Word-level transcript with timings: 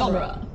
genre. 0.00 0.49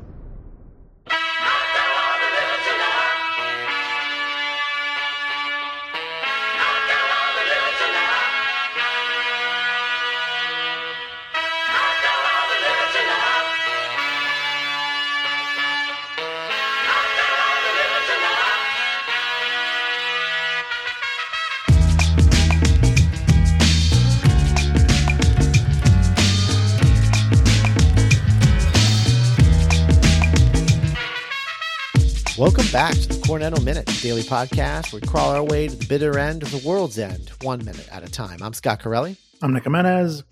Cornetto 33.36 33.62
Minute 33.66 33.86
daily 34.02 34.22
podcast 34.22 34.94
we 34.94 35.02
crawl 35.02 35.32
our 35.32 35.44
way 35.44 35.68
to 35.68 35.76
the 35.76 35.86
bitter 35.88 36.18
end 36.18 36.42
of 36.42 36.52
the 36.52 36.66
world's 36.66 36.98
end, 36.98 37.32
one 37.42 37.66
minute 37.66 37.86
at 37.92 38.02
a 38.02 38.10
time. 38.10 38.42
I'm 38.42 38.54
Scott 38.54 38.80
Corelli. 38.80 39.18
I'm 39.42 39.52
Nick 39.52 39.66
Jimenez. 39.66 40.24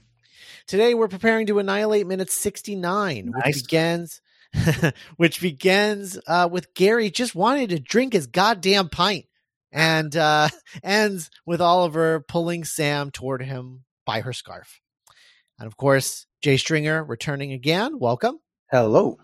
Today 0.67 0.93
we're 0.93 1.09
preparing 1.09 1.45
to 1.47 1.59
annihilate 1.59 2.07
minute 2.07 2.31
69, 2.31 3.25
Nice. 3.25 3.45
which 3.45 3.63
begins 3.63 4.21
which 5.17 5.41
begins 5.41 6.17
uh, 6.27 6.47
with 6.49 6.73
Gary 6.75 7.11
just 7.11 7.35
wanting 7.35 7.67
to 7.67 7.79
drink 7.81 8.13
his 8.13 8.27
goddamn 8.27 8.87
pint 8.87 9.25
and 9.69 10.15
uh, 10.15 10.47
ends 10.81 11.29
with 11.45 11.59
Oliver 11.59 12.21
pulling 12.21 12.63
Sam 12.63 13.11
toward 13.11 13.41
him 13.41 13.83
by 14.05 14.21
her 14.21 14.31
scarf. 14.31 14.79
And 15.59 15.67
of 15.67 15.75
course, 15.75 16.25
Jay 16.41 16.55
Stringer 16.55 17.03
returning 17.03 17.51
again. 17.51 17.99
Welcome. 17.99 18.39
Hello. 18.71 19.17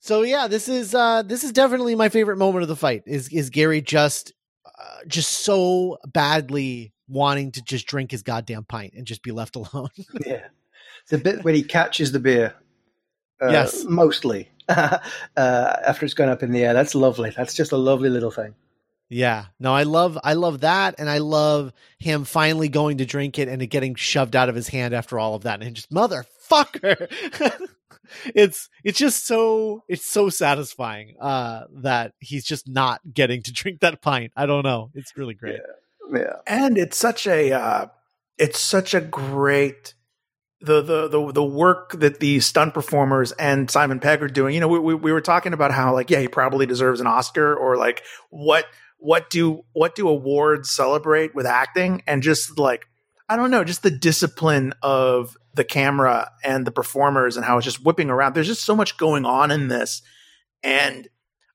So 0.00 0.22
yeah, 0.22 0.48
this 0.48 0.68
is 0.68 0.94
uh 0.94 1.22
this 1.22 1.44
is 1.44 1.52
definitely 1.52 1.94
my 1.94 2.08
favorite 2.08 2.36
moment 2.38 2.62
of 2.62 2.68
the 2.68 2.76
fight. 2.76 3.02
Is 3.06 3.28
is 3.28 3.50
Gary 3.50 3.80
just 3.82 4.32
uh, 4.66 5.04
just 5.06 5.30
so 5.30 5.98
badly 6.06 6.92
wanting 7.08 7.52
to 7.52 7.62
just 7.62 7.86
drink 7.86 8.10
his 8.10 8.22
goddamn 8.22 8.64
pint 8.64 8.94
and 8.96 9.06
just 9.06 9.22
be 9.22 9.30
left 9.32 9.56
alone. 9.56 9.90
Yeah. 10.26 10.46
The 11.08 11.18
bit 11.18 11.44
when 11.44 11.54
he 11.54 11.62
catches 11.62 12.12
the 12.12 12.20
beer. 12.20 12.54
Uh, 13.42 13.48
Yes. 13.48 13.84
Mostly. 13.84 14.48
uh, 14.68 14.98
after 15.36 16.04
it's 16.04 16.14
gone 16.14 16.28
up 16.28 16.42
in 16.42 16.52
the 16.52 16.62
air. 16.64 16.72
That's 16.72 16.94
lovely. 16.94 17.30
That's 17.36 17.54
just 17.54 17.72
a 17.72 17.76
lovely 17.76 18.08
little 18.08 18.30
thing. 18.30 18.54
yeah. 19.08 19.46
No, 19.58 19.74
I 19.74 19.82
love 19.82 20.16
I 20.22 20.34
love 20.34 20.60
that 20.60 20.94
and 20.98 21.10
I 21.10 21.18
love 21.18 21.72
him 21.98 22.24
finally 22.24 22.68
going 22.68 22.98
to 22.98 23.04
drink 23.06 23.38
it 23.38 23.48
and 23.48 23.60
it 23.60 23.66
getting 23.66 23.96
shoved 23.96 24.36
out 24.36 24.48
of 24.48 24.54
his 24.54 24.68
hand 24.68 24.94
after 24.94 25.18
all 25.18 25.34
of 25.34 25.42
that 25.42 25.60
and 25.62 25.74
just 25.76 25.90
motherfucker. 25.90 27.10
it's 28.34 28.68
it's 28.84 28.98
just 28.98 29.26
so 29.26 29.84
it's 29.88 30.04
so 30.04 30.28
satisfying 30.28 31.14
uh 31.20 31.64
that 31.82 32.12
he's 32.20 32.44
just 32.44 32.68
not 32.68 33.00
getting 33.12 33.42
to 33.42 33.52
drink 33.52 33.80
that 33.80 34.02
pint. 34.02 34.32
I 34.36 34.46
don't 34.46 34.64
know. 34.64 34.90
It's 34.94 35.16
really 35.16 35.34
great. 35.34 35.60
Yeah. 36.12 36.36
And 36.46 36.76
it's 36.76 36.96
such 36.96 37.26
a 37.26 37.52
uh, 37.52 37.86
it's 38.38 38.58
such 38.58 38.94
a 38.94 39.00
great 39.00 39.94
the, 40.60 40.82
the 40.82 41.08
the 41.08 41.32
the 41.32 41.44
work 41.44 41.92
that 41.92 42.20
the 42.20 42.40
stunt 42.40 42.74
performers 42.74 43.32
and 43.32 43.70
Simon 43.70 44.00
Pegg 44.00 44.22
are 44.22 44.28
doing. 44.28 44.54
You 44.54 44.60
know, 44.60 44.68
we, 44.68 44.78
we 44.78 44.94
we 44.94 45.12
were 45.12 45.20
talking 45.20 45.52
about 45.52 45.72
how 45.72 45.94
like 45.94 46.10
yeah, 46.10 46.20
he 46.20 46.28
probably 46.28 46.66
deserves 46.66 47.00
an 47.00 47.06
Oscar 47.06 47.54
or 47.54 47.76
like 47.76 48.02
what 48.30 48.66
what 48.98 49.30
do 49.30 49.64
what 49.72 49.94
do 49.94 50.08
awards 50.08 50.70
celebrate 50.70 51.34
with 51.34 51.46
acting 51.46 52.02
and 52.06 52.22
just 52.22 52.58
like 52.58 52.86
I 53.30 53.36
don't 53.36 53.52
know, 53.52 53.62
just 53.62 53.84
the 53.84 53.92
discipline 53.92 54.74
of 54.82 55.36
the 55.54 55.62
camera 55.62 56.32
and 56.42 56.66
the 56.66 56.72
performers 56.72 57.36
and 57.36 57.46
how 57.46 57.58
it's 57.58 57.64
just 57.64 57.84
whipping 57.84 58.10
around. 58.10 58.34
There's 58.34 58.48
just 58.48 58.64
so 58.64 58.74
much 58.74 58.96
going 58.96 59.24
on 59.24 59.52
in 59.52 59.68
this. 59.68 60.02
And 60.64 61.08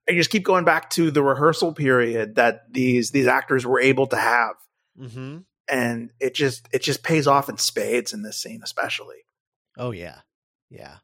I 0.09 0.13
just 0.13 0.29
keep 0.29 0.45
going 0.45 0.63
back 0.63 0.89
to 0.91 1.11
the 1.11 1.21
rehearsal 1.21 1.73
period 1.73 2.35
that 2.35 2.71
these 2.71 3.11
these 3.11 3.27
actors 3.27 3.65
were 3.65 3.81
able 3.81 4.07
to 4.07 4.15
have. 4.15 4.55
Mm-hmm. 4.97 5.39
And 5.69 6.11
it 6.21 6.33
just 6.33 6.69
it 6.71 6.81
just 6.81 7.03
pays 7.03 7.27
off 7.27 7.49
in 7.49 7.57
spades 7.57 8.13
in 8.13 8.21
this 8.21 8.41
scene, 8.41 8.61
especially. 8.63 9.25
Oh 9.77 9.91
yeah. 9.91 10.19
Yeah. 10.69 10.95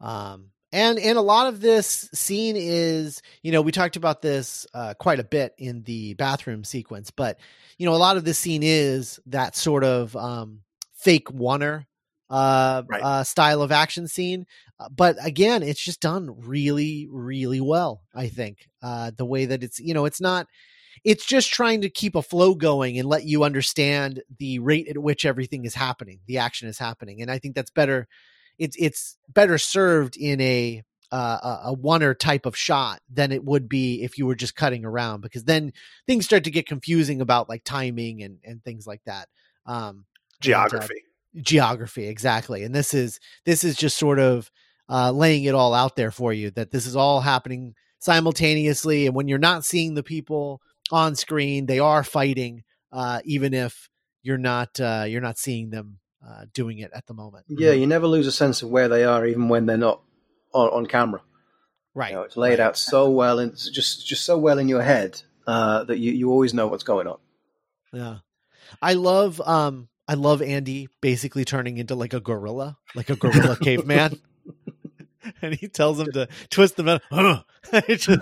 Um 0.00 0.50
and 0.74 0.98
and 0.98 1.18
a 1.18 1.22
lot 1.22 1.48
of 1.48 1.60
this 1.62 2.10
scene 2.14 2.56
is, 2.58 3.22
you 3.42 3.52
know, 3.52 3.62
we 3.62 3.72
talked 3.72 3.96
about 3.96 4.22
this 4.22 4.66
uh 4.74 4.94
quite 4.94 5.20
a 5.20 5.24
bit 5.24 5.54
in 5.58 5.82
the 5.84 6.14
bathroom 6.14 6.64
sequence, 6.64 7.10
but 7.10 7.38
you 7.78 7.86
know, 7.86 7.94
a 7.94 7.98
lot 7.98 8.16
of 8.18 8.24
this 8.24 8.38
scene 8.38 8.62
is 8.64 9.20
that 9.26 9.56
sort 9.56 9.84
of 9.84 10.16
um 10.16 10.60
fake 10.94 11.28
oner 11.40 11.86
uh, 12.30 12.82
Right. 12.88 13.02
uh 13.02 13.24
style 13.24 13.62
of 13.62 13.72
action 13.72 14.08
scene. 14.08 14.46
Uh, 14.80 14.88
but 14.90 15.16
again, 15.24 15.62
it's 15.62 15.82
just 15.84 16.00
done 16.00 16.34
really 16.40 17.08
really 17.10 17.60
well, 17.60 18.02
I 18.14 18.28
think. 18.28 18.68
Uh 18.82 19.12
the 19.16 19.26
way 19.26 19.46
that 19.46 19.62
it's, 19.62 19.80
you 19.80 19.94
know, 19.94 20.06
it's 20.06 20.20
not 20.20 20.46
it's 21.04 21.26
just 21.26 21.52
trying 21.52 21.82
to 21.82 21.90
keep 21.90 22.14
a 22.16 22.22
flow 22.22 22.54
going 22.54 22.98
and 22.98 23.08
let 23.08 23.24
you 23.24 23.44
understand 23.44 24.22
the 24.38 24.58
rate 24.60 24.88
at 24.88 24.98
which 24.98 25.24
everything 25.26 25.64
is 25.64 25.74
happening, 25.74 26.20
the 26.26 26.38
action 26.38 26.68
is 26.68 26.78
happening. 26.78 27.22
And 27.22 27.30
I 27.30 27.38
think 27.38 27.54
that's 27.54 27.70
better 27.70 28.08
it's 28.58 28.76
it's 28.78 29.16
better 29.28 29.58
served 29.58 30.16
in 30.16 30.40
a 30.40 30.82
uh, 31.12 31.60
a 31.66 31.76
oner 31.84 32.12
type 32.14 32.44
of 32.44 32.56
shot 32.56 33.00
than 33.08 33.30
it 33.30 33.44
would 33.44 33.68
be 33.68 34.02
if 34.02 34.18
you 34.18 34.26
were 34.26 34.34
just 34.34 34.56
cutting 34.56 34.84
around 34.84 35.20
because 35.20 35.44
then 35.44 35.72
things 36.08 36.24
start 36.24 36.42
to 36.44 36.50
get 36.50 36.66
confusing 36.66 37.20
about 37.20 37.48
like 37.48 37.62
timing 37.64 38.22
and 38.22 38.38
and 38.44 38.64
things 38.64 38.86
like 38.86 39.02
that. 39.06 39.28
Um, 39.66 40.06
Geography. 40.40 41.02
geography 41.40 42.06
exactly 42.08 42.64
and 42.64 42.74
this 42.74 42.92
is 42.92 43.18
this 43.46 43.64
is 43.64 43.76
just 43.76 43.96
sort 43.96 44.18
of 44.18 44.50
uh 44.88 45.10
laying 45.10 45.44
it 45.44 45.54
all 45.54 45.72
out 45.72 45.96
there 45.96 46.10
for 46.10 46.32
you 46.32 46.50
that 46.50 46.70
this 46.70 46.84
is 46.86 46.96
all 46.96 47.20
happening 47.20 47.74
simultaneously 47.98 49.06
and 49.06 49.14
when 49.16 49.26
you're 49.26 49.38
not 49.38 49.64
seeing 49.64 49.94
the 49.94 50.02
people 50.02 50.60
on 50.92 51.14
screen 51.16 51.64
they 51.66 51.78
are 51.78 52.04
fighting 52.04 52.62
uh 52.92 53.20
even 53.24 53.54
if 53.54 53.88
you're 54.22 54.36
not 54.36 54.78
uh 54.80 55.04
you're 55.08 55.20
not 55.22 55.38
seeing 55.38 55.70
them 55.70 55.98
uh 56.26 56.44
doing 56.52 56.78
it 56.78 56.90
at 56.94 57.06
the 57.06 57.14
moment 57.14 57.44
Yeah, 57.48 57.72
you 57.72 57.86
never 57.86 58.06
lose 58.06 58.26
a 58.26 58.32
sense 58.32 58.62
of 58.62 58.70
where 58.70 58.88
they 58.88 59.04
are, 59.04 59.26
even 59.26 59.48
when 59.48 59.66
they're 59.66 59.76
not 59.76 60.00
on, 60.52 60.68
on 60.70 60.86
camera. 60.86 61.20
right 61.94 62.10
You 62.10 62.16
know, 62.16 62.22
it's 62.22 62.36
laid 62.36 62.58
right. 62.58 62.60
out 62.60 62.76
so 62.76 63.10
well, 63.10 63.38
and 63.38 63.56
just 63.56 64.06
just 64.06 64.24
so 64.24 64.38
well 64.38 64.58
in 64.58 64.68
your 64.68 64.82
head 64.82 65.20
uh, 65.46 65.84
that 65.84 65.98
you, 65.98 66.12
you 66.12 66.30
always 66.30 66.54
know 66.54 66.66
what's 66.68 66.84
going 66.84 67.06
on. 67.06 67.18
Yeah. 67.92 68.18
I 68.80 68.94
love 68.94 69.40
um 69.40 69.88
I 70.08 70.14
love 70.14 70.42
Andy 70.42 70.88
basically 71.00 71.44
turning 71.44 71.78
into 71.78 71.94
like 71.94 72.12
a 72.14 72.20
gorilla, 72.20 72.76
like 72.94 73.10
a 73.10 73.16
gorilla 73.16 73.56
caveman. 73.62 74.20
and 75.42 75.54
he 75.54 75.68
tells 75.68 75.98
him 75.98 76.12
to 76.12 76.28
twist 76.50 76.76
the 76.76 76.82
metal. 77.10 77.44
Just 77.96 78.20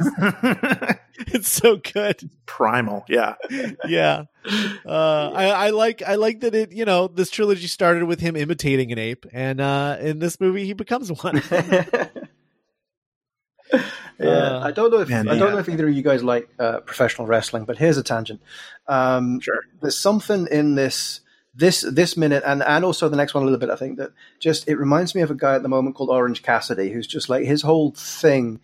it's 1.29 1.49
so 1.49 1.77
good. 1.77 2.29
Primal. 2.47 3.05
Yeah. 3.09 3.35
Yeah. 3.87 4.25
Uh 4.85 5.31
I, 5.35 5.45
I 5.67 5.71
like 5.71 6.03
I 6.03 6.15
like 6.17 6.41
that 6.41 6.55
it, 6.55 6.73
you 6.73 6.85
know, 6.85 7.07
this 7.09 7.31
trilogy 7.31 7.67
started 7.67 8.05
with 8.05 8.21
him 8.21 8.35
imitating 8.37 8.91
an 8.93 8.99
ape 8.99 9.27
and 9.33 9.61
uh 9.61 9.97
in 10.01 10.19
this 10.19 10.41
movie 10.41 10.65
he 10.67 10.73
becomes 10.73 11.11
one. 11.23 11.43
yeah, 14.21 14.29
Uh, 14.29 14.61
I 14.63 14.71
don't 14.71 14.91
know 14.91 15.01
if 15.01 15.09
man, 15.09 15.29
I 15.29 15.37
don't 15.39 15.49
yeah. 15.49 15.55
know 15.55 15.59
if 15.59 15.69
either 15.69 15.89
of 15.89 15.95
you 15.95 16.03
guys 16.03 16.23
like 16.23 16.49
uh, 16.59 16.81
professional 16.81 17.27
wrestling, 17.27 17.65
but 17.65 17.79
here's 17.79 17.97
a 17.97 18.03
tangent. 18.03 18.41
Um, 18.87 19.41
Sure. 19.41 19.61
there's 19.81 19.97
something 19.99 20.47
in 20.51 20.75
this 20.75 21.21
this 21.55 21.83
this 21.83 22.17
minute 22.17 22.43
and 22.47 22.63
and 22.63 22.85
also 22.85 23.09
the 23.09 23.17
next 23.17 23.35
one 23.35 23.43
a 23.43 23.47
little 23.47 23.59
bit. 23.59 23.71
I 23.71 23.77
think 23.77 23.99
that 23.99 24.11
just 24.39 24.69
it 24.69 24.77
reminds 24.77 25.15
me 25.15 25.23
of 25.23 25.31
a 25.31 25.35
guy 25.35 25.55
at 25.55 25.63
the 25.63 25.69
moment 25.69 25.97
called 25.97 26.11
Orange 26.11 26.43
Cassidy, 26.43 26.91
who's 26.91 27.07
just 27.07 27.29
like 27.29 27.45
his 27.45 27.63
whole 27.63 27.93
thing 27.97 28.61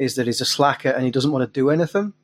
is 0.00 0.16
that 0.16 0.26
he's 0.26 0.40
a 0.40 0.46
slacker 0.46 0.88
and 0.88 1.04
he 1.04 1.10
doesn't 1.12 1.30
want 1.30 1.42
to 1.42 1.60
do 1.60 1.70
anything. 1.70 2.14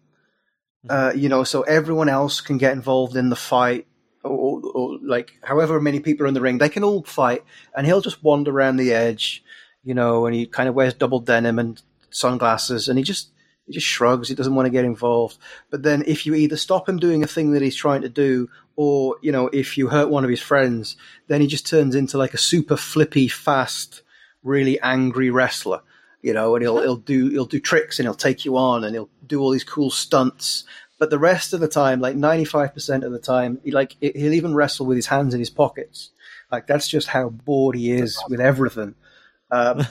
Uh, 0.89 1.13
you 1.15 1.29
know, 1.29 1.45
so 1.45 1.63
everyone 1.63 2.09
else 2.09 2.41
can 2.41 2.59
get 2.59 2.73
involved 2.73 3.17
in 3.17 3.29
the 3.29 3.37
fight. 3.37 3.87
Or, 4.25 4.31
or, 4.31 4.73
or 4.75 4.99
like 5.03 5.35
however 5.45 5.81
many 5.81 6.01
people 6.01 6.25
are 6.25 6.29
in 6.29 6.35
the 6.35 6.41
ring, 6.41 6.59
they 6.59 6.69
can 6.69 6.83
all 6.83 7.05
fight, 7.05 7.45
and 7.77 7.87
he'll 7.87 8.01
just 8.01 8.25
wander 8.25 8.51
around 8.51 8.77
the 8.77 8.93
edge, 8.93 9.45
you 9.85 9.95
know, 9.95 10.27
and 10.27 10.35
he 10.35 10.47
kind 10.47 10.69
of 10.69 10.75
wears 10.75 10.95
double 10.95 11.21
denim 11.21 11.61
and 11.61 11.81
sunglasses, 12.11 12.89
and 12.89 12.99
he 12.99 13.05
just 13.05 13.31
he 13.67 13.73
just 13.73 13.87
shrugs. 13.87 14.29
He 14.29 14.35
doesn't 14.35 14.55
want 14.57 14.67
to 14.67 14.73
get 14.73 14.85
involved. 14.85 15.39
But 15.71 15.85
then, 15.85 16.03
if 16.09 16.27
you 16.27 16.35
either 16.35 16.57
stop 16.57 16.89
him 16.89 16.99
doing 16.99 17.23
a 17.23 17.29
thing 17.29 17.53
that 17.53 17.63
he's 17.63 17.77
trying 17.77 18.03
to 18.03 18.09
do, 18.09 18.49
or 18.75 19.17
you 19.23 19.31
know, 19.31 19.47
if 19.53 19.79
you 19.79 19.89
hurt 19.89 20.11
one 20.11 20.25
of 20.25 20.31
his 20.31 20.43
friends, 20.43 20.97
then 21.29 21.41
he 21.41 21.47
just 21.47 21.69
turns 21.69 21.95
into 21.95 22.19
like 22.19 22.35
a 22.35 22.39
super 22.39 22.77
flippy, 22.77 23.29
fast, 23.29 24.03
really 24.43 24.81
angry 24.81 25.31
wrestler. 25.31 25.83
You 26.27 26.33
know, 26.33 26.57
and 26.57 26.63
he'll 26.65 26.81
he'll 26.83 26.97
do 26.97 27.29
he'll 27.29 27.47
do 27.47 27.61
tricks 27.61 28.01
and 28.01 28.07
he'll 28.07 28.15
take 28.15 28.45
you 28.45 28.57
on 28.57 28.83
and 28.83 28.97
he'll 28.97 29.09
do 29.25 29.41
all 29.41 29.51
these 29.51 29.63
cool 29.63 29.91
stunts. 29.91 30.65
But 30.99 31.11
the 31.11 31.21
rest 31.21 31.53
of 31.53 31.61
the 31.61 31.69
time, 31.69 32.01
like 32.01 32.17
ninety 32.17 32.45
five 32.45 32.75
percent 32.75 33.05
of 33.05 33.13
the 33.13 33.21
time, 33.21 33.61
he 33.63 33.71
like 33.71 33.95
he'll 34.01 34.35
even 34.35 34.53
wrestle 34.53 34.87
with 34.87 34.97
his 34.97 35.07
hands 35.07 35.35
in 35.35 35.39
his 35.39 35.51
pockets. 35.51 36.11
Like 36.51 36.67
that's 36.67 36.89
just 36.89 37.07
how 37.07 37.29
bored 37.29 37.77
he 37.77 37.93
is 37.93 38.21
with 38.29 38.41
everything. 38.41 38.97
Um, 39.53 39.87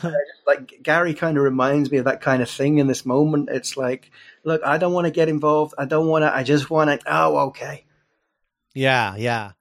like 0.46 0.74
Gary 0.84 1.14
kind 1.14 1.38
of 1.38 1.44
reminds 1.46 1.90
me 1.90 2.00
of 2.00 2.06
that 2.06 2.20
kind 2.20 2.42
of 2.42 2.50
thing 2.50 2.80
in 2.80 2.88
this 2.88 3.06
moment. 3.06 3.48
It's 3.50 3.78
like, 3.78 4.12
look, 4.44 4.62
I 4.66 4.78
don't 4.78 4.92
want 4.92 5.06
to 5.06 5.12
get 5.12 5.30
involved. 5.30 5.74
I 5.78 5.86
don't 5.86 6.08
want 6.08 6.24
to. 6.24 6.36
I 6.36 6.44
just 6.44 6.70
want 6.70 6.90
to. 6.90 7.00
Oh, 7.08 7.38
okay. 7.48 7.86
Yeah, 8.74 9.16
yeah. 9.16 9.54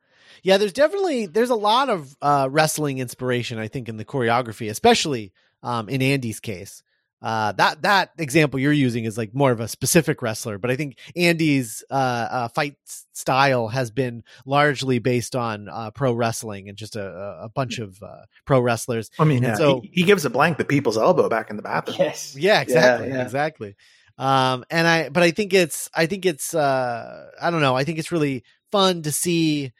Yeah, 0.42 0.58
there's 0.58 0.72
definitely 0.72 1.26
there's 1.26 1.50
a 1.50 1.54
lot 1.54 1.88
of 1.88 2.16
uh 2.20 2.48
wrestling 2.50 2.98
inspiration 2.98 3.60
I 3.60 3.68
think 3.68 3.88
in 3.88 3.96
the 3.96 4.04
choreography, 4.04 4.68
especially 4.68 5.32
Um, 5.64 5.88
in 5.88 6.02
Andy's 6.02 6.40
case, 6.40 6.82
uh, 7.22 7.52
that 7.52 7.80
that 7.82 8.10
example 8.18 8.60
you're 8.60 8.70
using 8.70 9.04
is 9.04 9.16
like 9.16 9.34
more 9.34 9.50
of 9.50 9.58
a 9.58 9.66
specific 9.66 10.20
wrestler, 10.20 10.58
but 10.58 10.70
I 10.70 10.76
think 10.76 10.98
Andy's 11.16 11.82
uh, 11.90 11.94
uh, 11.94 12.48
fight 12.48 12.76
style 13.14 13.68
has 13.68 13.90
been 13.90 14.24
largely 14.44 14.98
based 14.98 15.34
on 15.34 15.70
uh, 15.70 15.90
pro 15.90 16.12
wrestling 16.12 16.68
and 16.68 16.76
just 16.76 16.96
a, 16.96 17.06
a 17.42 17.48
bunch 17.48 17.78
of 17.78 18.02
uh, 18.02 18.26
pro 18.44 18.60
wrestlers. 18.60 19.10
I 19.18 19.24
mean, 19.24 19.42
yeah, 19.42 19.54
so- 19.54 19.80
he, 19.80 19.90
he 19.94 20.02
gives 20.02 20.26
a 20.26 20.30
blank 20.30 20.58
the 20.58 20.66
people's 20.66 20.98
elbow 20.98 21.30
back 21.30 21.48
in 21.48 21.56
the 21.56 21.62
bathroom. 21.62 21.96
Yes. 21.98 22.36
Yeah, 22.36 22.60
exactly, 22.60 23.08
yeah. 23.08 23.22
exactly. 23.22 23.74
Um, 24.18 24.64
and 24.70 24.86
I, 24.86 25.08
but 25.08 25.22
I 25.22 25.30
think 25.30 25.54
it's, 25.54 25.88
I 25.94 26.04
think 26.04 26.26
it's, 26.26 26.54
uh, 26.54 27.30
I 27.40 27.50
don't 27.50 27.62
know, 27.62 27.74
I 27.74 27.84
think 27.84 27.98
it's 27.98 28.12
really 28.12 28.44
fun 28.70 29.00
to 29.00 29.12
see 29.12 29.72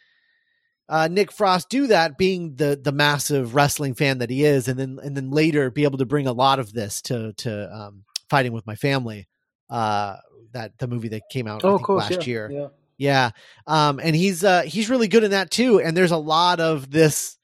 uh, 0.89 1.09
Nick 1.11 1.33
Frost 1.33 1.69
do 1.69 1.87
that, 1.89 2.19
being 2.19 2.57
the 2.57 2.79
the 2.81 2.93
massive 2.93 3.55
wrestling 3.55 3.95
fan 3.95 4.19
that 4.19 4.31
he 4.31 4.45
is, 4.45 4.69
and 4.69 4.79
then 4.79 4.99
and 5.03 5.17
then 5.17 5.31
later 5.31 5.71
be 5.71 5.85
able 5.85 5.99
to 5.99 6.07
bring 6.07 6.27
a 6.27 6.33
lot 6.33 6.59
of 6.59 6.73
this 6.73 7.01
to 7.03 7.33
to 7.35 7.75
um, 7.75 8.05
fighting 8.29 8.53
with 8.53 8.67
my 8.67 8.75
family. 8.77 9.27
Uh, 9.71 10.17
that 10.53 10.79
the 10.79 10.87
movie 10.87 11.09
that 11.09 11.23
came 11.31 11.49
out 11.49 11.65
Oh, 11.65 11.79
think, 11.79 11.87
course. 11.87 12.11
last 12.11 12.27
yeah, 12.27 12.33
year. 12.33 12.51
Yeah. 12.51 12.69
Yeah. 12.97 13.31
Um, 13.67 13.99
and 14.01 14.15
he's 14.15 14.45
uh 14.45 14.63
he's 14.63 14.89
really 14.89 15.09
good 15.09 15.25
in 15.25 15.33
that 15.33 15.51
too. 15.51 15.81
And 15.81 15.97
there's 15.97 16.13
a 16.13 16.17
lot 16.17 16.61
of 16.61 16.91
this 16.91 17.37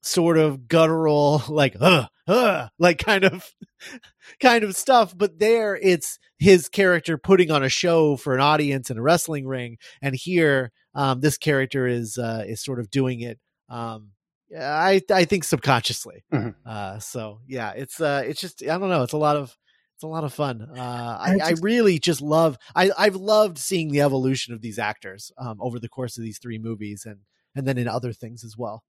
sort 0.00 0.38
of 0.38 0.66
guttural, 0.66 1.42
like 1.48 1.76
uh, 1.78 2.06
uh, 2.26 2.68
like 2.78 2.98
kind 2.98 3.24
of 3.24 3.50
kind 4.40 4.64
of 4.64 4.76
stuff. 4.76 5.16
But 5.16 5.38
there 5.38 5.76
it's 5.76 6.18
his 6.38 6.68
character 6.68 7.18
putting 7.18 7.50
on 7.50 7.62
a 7.62 7.68
show 7.68 8.16
for 8.16 8.34
an 8.34 8.40
audience 8.40 8.90
in 8.90 8.98
a 8.98 9.02
wrestling 9.02 9.46
ring. 9.46 9.78
And 10.02 10.14
here, 10.14 10.72
um, 10.94 11.20
this 11.20 11.38
character 11.38 11.86
is 11.86 12.18
uh 12.18 12.44
is 12.46 12.62
sort 12.62 12.80
of 12.80 12.90
doing 12.90 13.20
it 13.20 13.38
um 13.68 14.10
I 14.56 15.02
I 15.10 15.24
think 15.24 15.44
subconsciously. 15.44 16.24
Mhm. 16.32 16.54
Uh 16.64 16.98
so 16.98 17.40
yeah, 17.46 17.72
it's 17.72 18.00
uh 18.00 18.22
it's 18.26 18.40
just 18.40 18.62
I 18.62 18.78
don't 18.78 18.88
know, 18.90 19.02
it's 19.02 19.12
a 19.12 19.18
lot 19.18 19.36
of 19.36 19.56
it's 19.94 20.02
a 20.02 20.08
lot 20.08 20.24
of 20.24 20.34
fun. 20.34 20.60
Uh, 20.76 21.18
I, 21.20 21.38
I 21.40 21.54
really 21.60 22.00
just 22.00 22.20
love. 22.20 22.58
I, 22.74 22.90
I've 22.98 23.14
loved 23.14 23.58
seeing 23.58 23.92
the 23.92 24.00
evolution 24.00 24.52
of 24.52 24.60
these 24.60 24.76
actors 24.76 25.30
um, 25.38 25.58
over 25.60 25.78
the 25.78 25.88
course 25.88 26.18
of 26.18 26.24
these 26.24 26.38
three 26.38 26.58
movies, 26.58 27.04
and 27.06 27.18
and 27.54 27.64
then 27.64 27.78
in 27.78 27.86
other 27.86 28.12
things 28.12 28.42
as 28.42 28.56
well. 28.58 28.82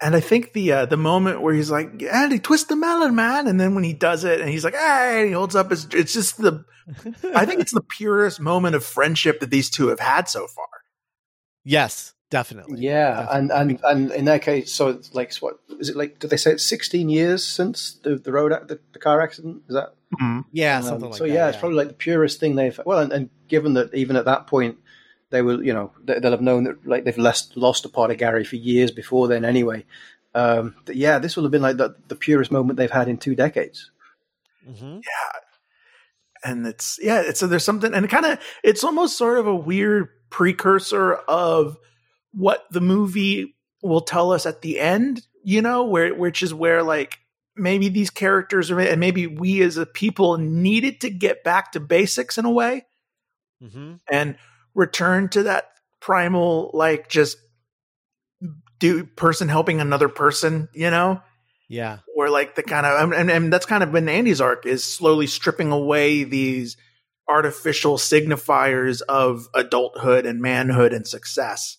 And 0.00 0.14
I 0.14 0.20
think 0.20 0.52
the 0.52 0.72
uh, 0.72 0.86
the 0.86 0.98
moment 0.98 1.40
where 1.40 1.54
he's 1.54 1.70
like, 1.70 2.02
Andy, 2.02 2.38
twist 2.38 2.68
the 2.68 2.76
melon, 2.76 3.14
man. 3.14 3.46
And 3.46 3.58
then 3.58 3.74
when 3.74 3.84
he 3.84 3.94
does 3.94 4.24
it 4.24 4.40
and 4.40 4.50
he's 4.50 4.62
like, 4.62 4.74
hey, 4.74 5.20
and 5.20 5.28
he 5.28 5.32
holds 5.32 5.56
up 5.56 5.70
his, 5.70 5.86
it's 5.92 6.12
just 6.12 6.36
the, 6.36 6.64
I 7.34 7.46
think 7.46 7.60
it's 7.60 7.72
the 7.72 7.80
purest 7.96 8.38
moment 8.38 8.74
of 8.74 8.84
friendship 8.84 9.40
that 9.40 9.50
these 9.50 9.70
two 9.70 9.88
have 9.88 10.00
had 10.00 10.28
so 10.28 10.46
far. 10.48 10.66
yes, 11.64 12.12
definitely. 12.28 12.80
Yeah, 12.80 13.26
and, 13.30 13.50
and 13.50 13.80
and 13.84 14.12
in 14.12 14.26
their 14.26 14.38
case, 14.38 14.70
so 14.70 14.88
it's 14.88 15.14
like 15.14 15.34
what 15.36 15.60
is 15.80 15.88
it 15.88 15.96
like? 15.96 16.18
Did 16.18 16.28
they 16.28 16.36
say 16.36 16.52
it's 16.52 16.66
sixteen 16.66 17.08
years 17.08 17.42
since 17.42 17.94
the 18.02 18.16
the 18.16 18.32
road 18.32 18.52
the, 18.68 18.78
the 18.92 18.98
car 18.98 19.22
accident? 19.22 19.62
Is 19.68 19.76
that 19.76 19.94
yeah, 20.52 20.78
um, 20.78 20.82
something 20.82 21.10
like 21.10 21.18
so? 21.18 21.24
that. 21.24 21.32
yeah, 21.32 21.48
it's 21.48 21.58
probably 21.58 21.76
like 21.78 21.88
the 21.88 21.94
purest 21.94 22.38
thing 22.38 22.54
they've. 22.54 22.78
Well, 22.84 22.98
and, 22.98 23.12
and 23.12 23.30
given 23.48 23.74
that 23.74 23.94
even 23.94 24.16
at 24.16 24.26
that 24.26 24.46
point 24.46 24.78
they 25.30 25.42
will, 25.42 25.64
you 25.64 25.72
know, 25.72 25.92
they, 26.02 26.18
they'll 26.18 26.30
have 26.30 26.40
known 26.40 26.64
that 26.64 26.86
like 26.86 27.04
they've 27.04 27.18
lost 27.18 27.56
lost 27.56 27.84
a 27.84 27.88
part 27.88 28.10
of 28.10 28.18
Gary 28.18 28.44
for 28.44 28.56
years 28.56 28.90
before 28.90 29.28
then. 29.28 29.44
Anyway, 29.44 29.84
um, 30.34 30.74
but 30.84 30.96
yeah, 30.96 31.18
this 31.18 31.36
will 31.36 31.44
have 31.44 31.52
been 31.52 31.62
like 31.62 31.76
the, 31.76 31.96
the 32.08 32.16
purest 32.16 32.52
moment 32.52 32.76
they've 32.76 32.90
had 32.90 33.08
in 33.08 33.16
two 33.18 33.34
decades. 33.34 33.90
Mm-hmm. 34.68 34.96
Yeah. 34.96 35.40
And 36.44 36.66
it's 36.66 36.98
yeah 37.02 37.22
it's 37.22 37.40
so 37.40 37.46
there's 37.46 37.64
something 37.64 37.92
and 37.92 38.04
it 38.04 38.08
kind 38.08 38.26
of 38.26 38.38
it's 38.62 38.84
almost 38.84 39.16
sort 39.16 39.38
of 39.38 39.46
a 39.46 39.54
weird 39.54 40.08
precursor 40.30 41.14
of 41.14 41.76
what 42.32 42.64
the 42.70 42.80
movie 42.80 43.56
will 43.82 44.02
tell 44.02 44.32
us 44.32 44.46
at 44.46 44.60
the 44.62 44.78
end 44.78 45.22
you 45.42 45.62
know 45.62 45.84
where 45.84 46.14
which 46.14 46.42
is 46.42 46.52
where 46.54 46.82
like 46.82 47.18
maybe 47.56 47.88
these 47.88 48.10
characters 48.10 48.70
are 48.70 48.78
and 48.78 49.00
maybe 49.00 49.26
we 49.26 49.62
as 49.62 49.76
a 49.76 49.86
people 49.86 50.36
needed 50.36 51.00
to 51.00 51.10
get 51.10 51.42
back 51.42 51.72
to 51.72 51.80
basics 51.80 52.38
in 52.38 52.44
a 52.44 52.50
way 52.50 52.84
Mm-hmm. 53.62 53.94
and 54.12 54.36
return 54.76 55.28
to 55.30 55.42
that 55.44 55.70
primal 56.00 56.70
like 56.72 57.08
just 57.08 57.38
do 58.78 59.04
person 59.04 59.48
helping 59.48 59.80
another 59.80 60.08
person 60.08 60.68
you 60.74 60.90
know 60.90 61.20
Yeah, 61.68 61.98
where 62.14 62.30
like 62.30 62.54
the 62.54 62.62
kind 62.62 62.86
of 62.86 63.12
and, 63.12 63.30
and 63.30 63.52
that's 63.52 63.66
kind 63.66 63.82
of 63.82 63.90
been 63.90 64.08
Andy's 64.08 64.40
arc 64.40 64.66
is 64.66 64.84
slowly 64.84 65.26
stripping 65.26 65.72
away 65.72 66.22
these 66.24 66.76
artificial 67.28 67.96
signifiers 67.96 69.02
of 69.08 69.48
adulthood 69.54 70.26
and 70.26 70.40
manhood 70.40 70.92
and 70.92 71.06
success. 71.08 71.78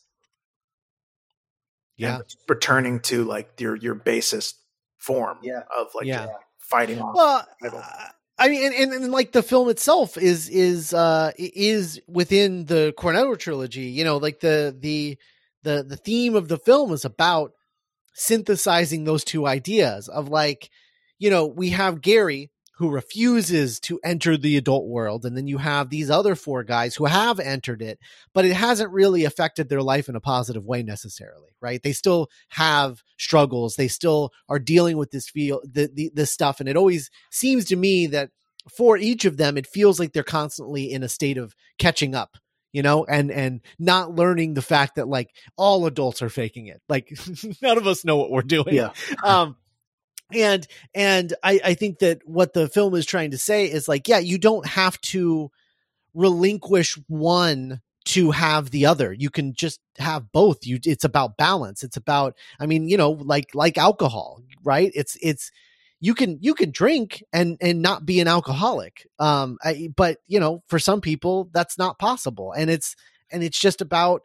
yeah. 1.96 2.16
and 2.18 2.24
returning 2.50 3.00
to 3.02 3.24
like 3.24 3.60
your 3.62 3.76
your 3.76 3.96
basest 3.96 4.56
form 4.98 5.38
Yeah. 5.42 5.62
of 5.78 5.88
like 5.96 6.06
Yeah. 6.08 6.28
fighting 6.60 7.00
off. 7.00 7.16
Well, 7.16 7.48
uh, 7.74 8.10
I 8.40 8.50
mean, 8.50 8.66
and, 8.66 8.74
and, 8.76 9.04
and 9.04 9.12
like 9.12 9.32
the 9.32 9.42
film 9.42 9.70
itself 9.70 10.18
is 10.18 10.48
is 10.50 10.94
uh 10.94 11.32
is 11.38 12.00
within 12.08 12.66
the 12.66 12.94
Cornetto 12.98 13.38
trilogy. 13.38 13.86
You 13.86 14.04
know, 14.04 14.18
like 14.18 14.40
the 14.40 14.76
the 14.78 15.18
the 15.64 15.84
the 15.84 15.98
theme 15.98 16.36
of 16.36 16.48
the 16.48 16.58
film 16.58 16.94
is 16.94 17.04
about 17.06 17.52
synthesizing 18.14 19.04
those 19.04 19.24
two 19.24 19.48
ideas 19.48 20.08
of 20.08 20.30
like, 20.30 20.70
you 21.20 21.30
know, 21.30 21.46
we 21.46 21.70
have 21.70 22.02
Gary 22.02 22.52
who 22.78 22.90
refuses 22.90 23.80
to 23.80 24.00
enter 24.04 24.38
the 24.38 24.56
adult 24.56 24.86
world, 24.86 25.26
and 25.26 25.36
then 25.36 25.48
you 25.48 25.58
have 25.58 25.90
these 25.90 26.12
other 26.12 26.36
four 26.36 26.64
guys 26.64 26.96
who 26.96 27.06
have 27.06 27.40
entered 27.40 27.82
it, 27.82 27.98
but 28.34 28.46
it 28.46 28.54
hasn't 28.54 28.92
really 28.92 29.26
affected 29.26 29.68
their 29.68 29.82
life 29.82 30.08
in 30.08 30.16
a 30.16 30.22
positive 30.22 30.64
way 30.64 30.84
necessarily, 30.84 31.50
right? 31.60 31.82
They 31.82 31.92
still 31.92 32.30
have 32.50 33.02
struggles. 33.18 33.76
They 33.76 33.88
still 33.88 34.32
are 34.48 34.60
dealing 34.60 34.98
with 34.98 35.10
this 35.10 35.28
feel 35.28 35.62
the, 35.64 35.90
the 35.92 36.12
this 36.14 36.32
stuff, 36.32 36.60
and 36.60 36.70
it 36.70 36.78
always 36.78 37.10
seems 37.32 37.66
to 37.66 37.76
me 37.76 38.08
that 38.08 38.30
for 38.70 38.96
each 38.96 39.26
of 39.26 39.38
them, 39.38 39.58
it 39.58 39.66
feels 39.66 40.00
like 40.00 40.14
they're 40.14 40.24
constantly 40.24 40.92
in 40.92 41.02
a 41.02 41.10
state 41.10 41.38
of 41.38 41.56
catching 41.80 42.14
up, 42.14 42.38
you 42.74 42.84
know, 42.84 43.06
and 43.06 43.32
and 43.32 43.62
not 43.80 44.14
learning 44.14 44.54
the 44.54 44.62
fact 44.62 44.96
that 44.96 45.08
like 45.08 45.32
all 45.58 45.88
adults 45.88 46.22
are 46.22 46.30
faking 46.30 46.68
it. 46.68 46.82
Like 46.88 47.12
none 47.62 47.78
of 47.80 47.88
us 47.88 48.06
know 48.06 48.18
what 48.18 48.30
we're 48.30 48.44
doing. 48.44 48.76
Yeah. 48.76 48.92
Um, 49.24 49.56
and 50.34 50.68
and 50.94 51.34
I 51.44 51.60
I 51.64 51.74
think 51.74 52.00
that 52.00 52.22
what 52.26 52.54
the 52.54 52.68
film 52.68 52.96
is 52.96 53.06
trying 53.06 53.32
to 53.32 53.38
say 53.38 53.66
is 53.66 53.88
like, 53.88 54.08
yeah, 54.08 54.20
you 54.20 54.38
don't 54.38 54.66
have 54.68 55.00
to 55.02 55.52
relinquish 56.14 56.98
one 57.08 57.82
to 58.06 58.32
have 58.32 58.72
the 58.72 58.86
other. 58.86 59.14
You 59.14 59.30
can 59.30 59.54
just 59.54 59.80
have 59.98 60.32
both. 60.32 60.66
You 60.66 60.80
it's 60.84 61.04
about 61.04 61.38
balance. 61.38 61.84
It's 61.84 61.98
about 61.98 62.36
I 62.60 62.66
mean, 62.66 62.88
you 62.90 62.98
know, 62.98 63.12
like 63.12 63.50
like 63.54 63.78
alcohol, 63.78 64.42
right? 64.64 64.92
It's 64.96 65.18
it's 65.22 65.52
you 66.00 66.14
can 66.14 66.40
you 66.42 66.54
can 66.54 66.72
drink 66.72 67.24
and 67.34 67.58
and 67.62 67.82
not 67.82 68.06
be 68.06 68.20
an 68.20 68.28
alcoholic. 68.28 69.08
Um 69.20 69.58
I, 69.64 69.90
but 69.96 70.20
you 70.28 70.40
know, 70.40 70.64
for 70.68 70.80
some 70.80 71.02
people 71.02 71.50
that's 71.54 71.78
not 71.78 72.00
possible. 72.00 72.54
And 72.54 72.70
it's 72.70 72.96
and 73.32 73.44
it's 73.44 73.60
just 73.60 73.82
about 73.82 74.22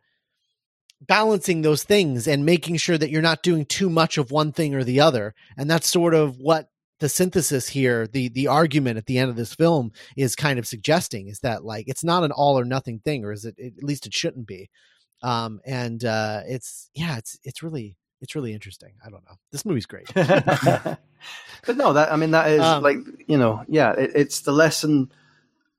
balancing 1.06 1.62
those 1.62 1.82
things 1.82 2.26
and 2.28 2.47
making 2.47 2.76
sure 2.76 2.99
that 2.99 3.11
you're 3.11 3.23
not 3.23 3.42
doing 3.42 3.64
too 3.64 3.90
much 3.90 4.18
of 4.18 4.30
one 4.30 4.52
thing 4.52 4.75
or 4.75 4.85
the 4.85 5.00
other. 5.00 5.35
And 5.56 5.71
that's 5.71 5.88
sort 5.88 6.14
of 6.14 6.38
what 6.38 6.68
the 7.00 7.09
synthesis 7.09 7.68
here, 7.68 8.06
the 8.06 8.28
the 8.28 8.47
argument 8.47 8.97
at 8.97 9.06
the 9.06 9.18
end 9.18 9.28
of 9.28 9.37
this 9.37 9.54
film 9.54 9.90
is 10.16 10.37
kind 10.37 10.59
of 10.59 10.66
suggesting 10.66 11.26
is 11.26 11.40
that 11.40 11.64
like 11.64 11.88
it's 11.88 12.04
not 12.04 12.23
an 12.23 12.30
all 12.30 12.59
or 12.59 12.64
nothing 12.64 13.00
thing, 13.00 13.25
or 13.25 13.32
is 13.32 13.44
it 13.44 13.59
at 13.59 13.82
least 13.82 14.06
it 14.06 14.14
shouldn't 14.14 14.47
be. 14.47 14.71
Um 15.23 15.61
and 15.66 16.04
uh 16.04 16.42
it's 16.47 16.90
yeah, 16.94 17.18
it's 17.18 17.38
it's 17.42 17.62
really 17.62 17.97
it's 18.21 18.37
really 18.37 18.54
interesting. 18.54 18.92
I 19.04 19.11
don't 19.11 19.25
know. 19.25 19.35
This 19.50 19.64
movie's 19.66 19.87
great. 19.87 20.06
but 20.14 21.76
no, 21.76 21.92
that 21.92 22.12
I 22.12 22.16
mean 22.16 22.30
that 22.30 22.49
is 22.49 22.61
Um, 22.61 22.85
like 22.85 22.99
you 23.26 23.37
know, 23.37 23.64
yeah, 23.66 23.92
it, 23.94 24.12
it's 24.14 24.42
the 24.42 24.52
lesson. 24.52 25.11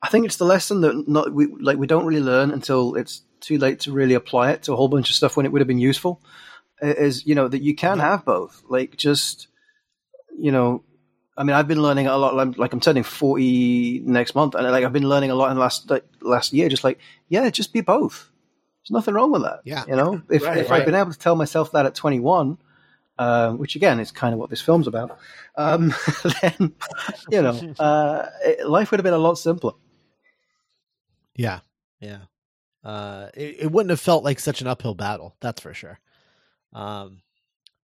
I 0.02 0.10
think 0.10 0.26
it's 0.26 0.36
the 0.36 0.46
lesson 0.46 0.82
that 0.82 1.08
not 1.08 1.34
we 1.34 1.48
like 1.48 1.78
we 1.78 1.88
don't 1.88 2.06
really 2.06 2.22
learn 2.22 2.52
until 2.52 2.96
it's 2.96 3.22
too 3.44 3.58
late 3.58 3.82
to 3.82 3.92
really 3.92 4.16
apply 4.16 4.52
it 4.52 4.64
to 4.64 4.74
a 4.74 4.76
whole 4.76 4.88
bunch 4.88 5.10
of 5.10 5.16
stuff 5.16 5.38
when 5.38 5.46
it 5.46 5.52
would 5.52 5.62
have 5.62 5.68
been 5.68 5.80
useful. 5.80 6.22
Is 6.82 7.26
you 7.26 7.36
know 7.36 7.48
that 7.48 7.62
you 7.62 7.76
can 7.76 8.00
have 8.00 8.26
both. 8.26 8.64
Like 8.68 8.98
just 8.98 9.48
you 10.38 10.52
know, 10.52 10.84
I 11.38 11.44
mean, 11.44 11.56
I've 11.56 11.68
been 11.68 11.82
learning 11.82 12.08
a 12.08 12.18
lot. 12.18 12.36
Like, 12.36 12.58
like 12.58 12.74
I'm 12.74 12.80
turning 12.80 13.04
forty 13.04 14.00
next 14.00 14.36
month, 14.36 14.56
and 14.56 14.66
like 14.70 14.84
I've 14.84 14.94
been 14.94 15.08
learning 15.08 15.32
a 15.32 15.36
lot 15.36 15.50
in 15.50 15.56
the 15.56 15.62
last 15.62 15.90
like, 15.90 16.06
last 16.22 16.52
year. 16.52 16.70
Just 16.70 16.84
like 16.84 17.00
yeah, 17.30 17.50
just 17.50 17.74
be 17.74 17.82
both. 17.82 18.32
There's 18.84 18.92
nothing 18.92 19.14
wrong 19.14 19.32
with 19.32 19.44
that. 19.44 19.62
Yeah. 19.64 19.86
you 19.88 19.96
know, 19.96 20.22
if 20.30 20.44
Right, 20.44 20.58
if 20.58 20.70
right. 20.70 20.82
I'd 20.82 20.86
been 20.86 20.96
able 20.96 21.12
to 21.12 21.18
tell 21.18 21.36
myself 21.36 21.72
that 21.72 21.86
at 21.86 21.96
21, 21.96 22.58
um, 23.18 23.58
which 23.58 23.76
again 23.78 24.00
is 24.00 24.12
kind 24.12 24.34
of 24.34 24.40
what 24.40 24.50
this 24.50 24.62
film's 24.62 24.88
about, 24.88 25.18
um, 25.56 25.94
then 26.42 26.74
you 27.30 27.42
know, 27.42 27.74
uh, 27.80 28.28
it, 28.44 28.68
life 28.68 28.92
would 28.92 29.00
have 29.00 29.06
been 29.06 29.14
a 29.14 29.18
lot 29.18 29.36
simpler. 29.36 29.74
Yeah. 31.36 31.62
Yeah. 32.02 32.20
Uh 32.84 33.30
it, 33.34 33.58
it 33.62 33.72
wouldn't 33.72 33.92
have 33.92 34.00
felt 34.00 34.24
like 34.24 34.40
such 34.40 34.62
an 34.62 34.68
uphill 34.68 34.96
battle, 34.96 35.36
that's 35.42 35.62
for 35.62 35.74
sure. 35.74 36.00
Um 36.74 37.22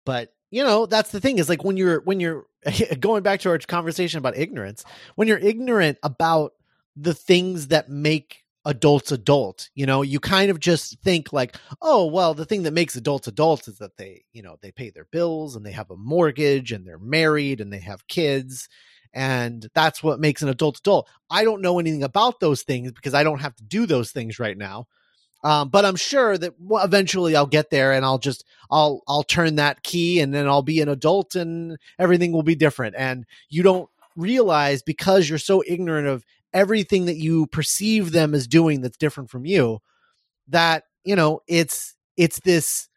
but 0.04 0.32
you 0.50 0.64
know, 0.64 0.86
that's 0.86 1.10
the 1.10 1.20
thing 1.20 1.38
is 1.38 1.48
like 1.48 1.64
when 1.64 1.76
you're 1.76 2.00
when 2.02 2.20
you're 2.20 2.46
going 3.00 3.22
back 3.22 3.40
to 3.40 3.50
our 3.50 3.58
conversation 3.58 4.18
about 4.18 4.36
ignorance, 4.36 4.84
when 5.14 5.28
you're 5.28 5.38
ignorant 5.38 5.98
about 6.02 6.52
the 6.96 7.14
things 7.14 7.68
that 7.68 7.88
make 7.90 8.44
adults 8.64 9.12
adult 9.12 9.70
you 9.74 9.86
know 9.86 10.02
you 10.02 10.20
kind 10.20 10.50
of 10.50 10.60
just 10.60 11.00
think 11.00 11.32
like 11.32 11.56
oh 11.80 12.04
well 12.04 12.34
the 12.34 12.44
thing 12.44 12.64
that 12.64 12.72
makes 12.74 12.96
adults 12.96 13.26
adults 13.26 13.66
is 13.68 13.78
that 13.78 13.96
they 13.96 14.22
you 14.32 14.42
know 14.42 14.56
they 14.60 14.70
pay 14.72 14.90
their 14.90 15.06
bills 15.06 15.56
and 15.56 15.64
they 15.64 15.70
have 15.72 15.90
a 15.90 15.96
mortgage 15.96 16.72
and 16.72 16.86
they're 16.86 16.98
married 16.98 17.60
and 17.60 17.72
they 17.72 17.78
have 17.78 18.06
kids 18.08 18.68
and 19.18 19.68
that's 19.74 20.02
what 20.02 20.20
makes 20.20 20.42
an 20.42 20.48
adult 20.48 20.78
adult. 20.78 21.08
I 21.28 21.42
don't 21.42 21.60
know 21.60 21.78
anything 21.78 22.04
about 22.04 22.40
those 22.40 22.62
things 22.62 22.92
because 22.92 23.14
i 23.14 23.22
don't 23.22 23.40
have 23.40 23.56
to 23.56 23.64
do 23.64 23.84
those 23.84 24.12
things 24.12 24.38
right 24.38 24.56
now 24.56 24.86
um, 25.44 25.68
but 25.68 25.84
i'm 25.84 25.96
sure 25.96 26.38
that 26.38 26.54
eventually 26.70 27.36
i'll 27.36 27.46
get 27.46 27.70
there 27.70 27.92
and 27.92 28.04
i'll 28.04 28.18
just 28.18 28.44
i'll 28.70 29.02
i'll 29.08 29.22
turn 29.22 29.56
that 29.56 29.82
key 29.82 30.20
and 30.20 30.32
then 30.34 30.48
i'll 30.48 30.62
be 30.62 30.80
an 30.80 30.88
adult 30.88 31.34
and 31.34 31.76
everything 31.98 32.32
will 32.32 32.42
be 32.42 32.54
different. 32.54 32.94
And 32.96 33.24
you 33.48 33.62
don't 33.62 33.88
realize 34.16 34.82
because 34.82 35.28
you're 35.28 35.38
so 35.38 35.62
ignorant 35.66 36.08
of 36.08 36.24
everything 36.52 37.06
that 37.06 37.16
you 37.16 37.46
perceive 37.46 38.12
them 38.12 38.34
as 38.34 38.46
doing 38.46 38.80
that's 38.80 38.96
different 38.96 39.30
from 39.30 39.46
you 39.46 39.78
that 40.48 40.84
you 41.04 41.14
know 41.14 41.40
it's 41.46 41.94
it's 42.16 42.40
this 42.40 42.88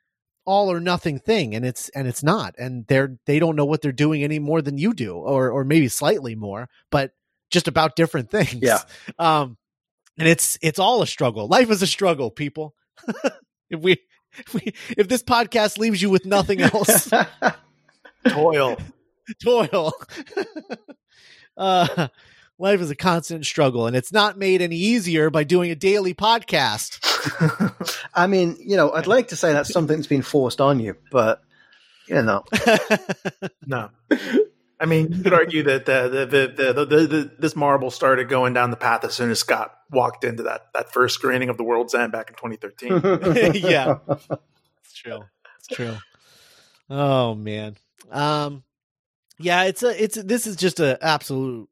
all 0.46 0.72
or 0.72 0.80
nothing 0.80 1.20
thing 1.20 1.54
and 1.56 1.66
it's 1.66 1.90
and 1.90 2.08
it's 2.08 2.24
not 2.24 2.56
and 2.58 2.86
they're 2.88 3.18
they 3.26 3.38
don't 3.40 3.56
know 3.56 3.66
what 3.66 3.82
they're 3.82 3.92
doing 3.92 4.24
any 4.24 4.40
more 4.40 4.62
than 4.62 4.78
you 4.78 4.94
do 4.94 5.14
or 5.16 5.52
or 5.52 5.64
maybe 5.64 5.88
slightly 5.88 6.36
more 6.36 6.68
but 6.90 7.12
just 7.52 7.68
about 7.68 7.96
different 7.96 8.32
things 8.32 8.56
Yeah. 8.62 8.80
um 9.20 9.58
and 10.18 10.28
it's 10.28 10.58
it's 10.62 10.80
all 10.80 11.02
a 11.02 11.08
struggle 11.08 11.48
life 11.48 11.70
is 11.70 11.82
a 11.82 11.88
struggle 11.88 12.32
people 12.32 12.74
if 13.70 13.80
we 13.80 13.98
if 14.38 14.54
we 14.54 14.74
if 14.98 15.08
this 15.08 15.22
podcast 15.24 15.78
leaves 15.78 16.02
you 16.02 16.10
with 16.10 16.26
nothing 16.26 16.62
else 16.62 17.10
Toil. 18.28 18.78
toil. 19.44 19.94
uh, 21.58 22.08
life 22.60 22.80
is 22.82 22.92
a 22.92 22.96
constant 22.96 23.46
struggle, 23.46 23.88
and 23.88 23.96
it's 23.96 24.12
not 24.14 24.38
made 24.38 24.62
any 24.62 24.76
easier 24.76 25.30
by 25.30 25.44
doing 25.44 25.72
a 25.72 25.76
daily 25.76 26.14
podcast. 26.14 27.00
I 28.14 28.28
mean, 28.28 28.58
you 28.60 28.78
know, 28.78 28.92
I'd 28.92 29.08
like 29.08 29.30
to 29.30 29.36
say 29.36 29.54
that's 29.54 29.72
something 29.72 29.98
that's 29.98 30.08
been 30.08 30.22
forced 30.22 30.62
on 30.62 30.80
you, 30.80 30.96
but 31.12 31.42
you 32.08 32.22
know, 32.22 32.44
no. 33.66 33.90
I 34.80 34.86
mean, 34.86 35.12
you 35.12 35.24
could 35.24 35.34
argue 35.34 35.64
that 35.64 35.86
the, 35.86 36.10
the, 36.10 36.26
the, 36.26 36.74
the, 36.74 36.86
the, 36.86 37.08
the, 37.08 37.32
this 37.38 37.56
marble 37.56 37.92
started 37.92 38.30
going 38.30 38.54
down 38.54 38.72
the 38.72 38.78
path 38.78 39.04
as 39.04 39.14
soon 39.14 39.30
as 39.30 39.40
Scott 39.40 39.76
walked 39.92 40.24
into 40.24 40.44
that, 40.44 40.74
that 40.74 40.92
first 40.92 41.14
screening 41.14 41.50
of 41.50 41.58
The 41.58 41.64
World's 41.64 41.94
End 41.94 42.12
back 42.12 42.32
in 42.32 42.36
2013. 42.36 43.54
yeah, 43.70 43.98
it's 44.84 44.94
true. 44.94 45.24
It's 45.60 45.68
true. 45.68 45.98
Oh 46.90 47.36
man. 47.36 47.78
Um, 48.10 48.64
yeah, 49.38 49.64
it's 49.64 49.84
a 49.84 50.04
it's 50.04 50.16
this 50.22 50.48
is 50.48 50.56
just 50.56 50.80
an 50.80 50.98
absolute 51.02 51.70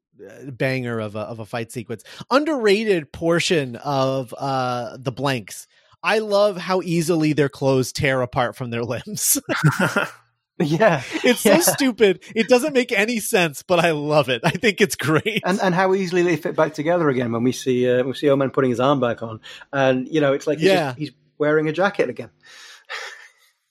banger 0.52 1.00
of 1.00 1.16
a 1.16 1.20
of 1.20 1.40
a 1.40 1.46
fight 1.46 1.72
sequence. 1.72 2.04
Underrated 2.32 3.12
portion 3.12 3.76
of 3.78 4.34
uh 4.38 4.98
the 5.00 5.12
blanks. 5.12 5.68
I 6.02 6.20
love 6.20 6.56
how 6.58 6.82
easily 6.82 7.34
their 7.34 7.50
clothes 7.50 7.92
tear 7.92 8.22
apart 8.22 8.56
from 8.56 8.70
their 8.70 8.84
limbs. 8.84 9.38
yeah, 10.60 11.02
It's 11.24 11.44
Yeah. 11.46 11.60
so 11.60 11.74
stupid. 11.74 12.24
It 12.36 12.48
doesn't 12.48 12.74
make 12.74 12.92
any 12.92 13.20
sense, 13.20 13.64
but 13.64 13.80
I 13.80 13.92
love 13.92 14.30
it. 14.30 14.42
I 14.44 14.52
think 14.52 14.82
it's 14.82 14.96
great. 14.96 15.42
and 15.46 15.60
and 15.62 15.74
how 15.76 15.94
easily 15.94 16.22
they 16.24 16.36
fit 16.38 16.56
back 16.56 16.74
together 16.74 17.10
again 17.10 17.32
when 17.32 17.44
we 17.44 17.52
see 17.52 17.90
uh, 17.90 18.04
we 18.04 18.14
see 18.14 18.30
O-Man 18.30 18.50
putting 18.50 18.70
his 18.72 18.80
arm 18.80 19.00
back 19.00 19.22
on, 19.24 19.40
and 19.74 20.08
you 20.08 20.22
know, 20.22 20.34
it's 20.34 20.48
like 20.48 20.60
he's, 20.60 20.68
Yeah. 20.68 20.88
just, 20.90 20.98
he's 21.00 21.12
wearing 21.38 21.68
a 21.70 21.74
jacket 21.74 22.10
again. 22.10 22.30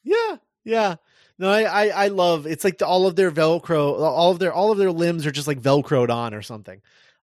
yeah, 0.04 0.36
yeah. 0.64 0.94
No, 1.38 1.48
I, 1.50 1.62
I, 1.62 1.86
I 2.04 2.08
love. 2.08 2.46
It's 2.46 2.64
like 2.64 2.78
the, 2.78 2.86
all 2.86 3.06
of 3.06 3.14
their 3.16 3.30
Velcro, 3.30 4.00
all 4.00 4.30
of 4.32 4.38
their, 4.40 4.52
all 4.52 4.72
of 4.72 4.78
their 4.78 4.90
limbs 4.90 5.24
are 5.26 5.30
just 5.30 5.46
like 5.46 5.60
Velcroed 5.60 6.10
on 6.10 6.34
or 6.34 6.42
something. 6.42 6.80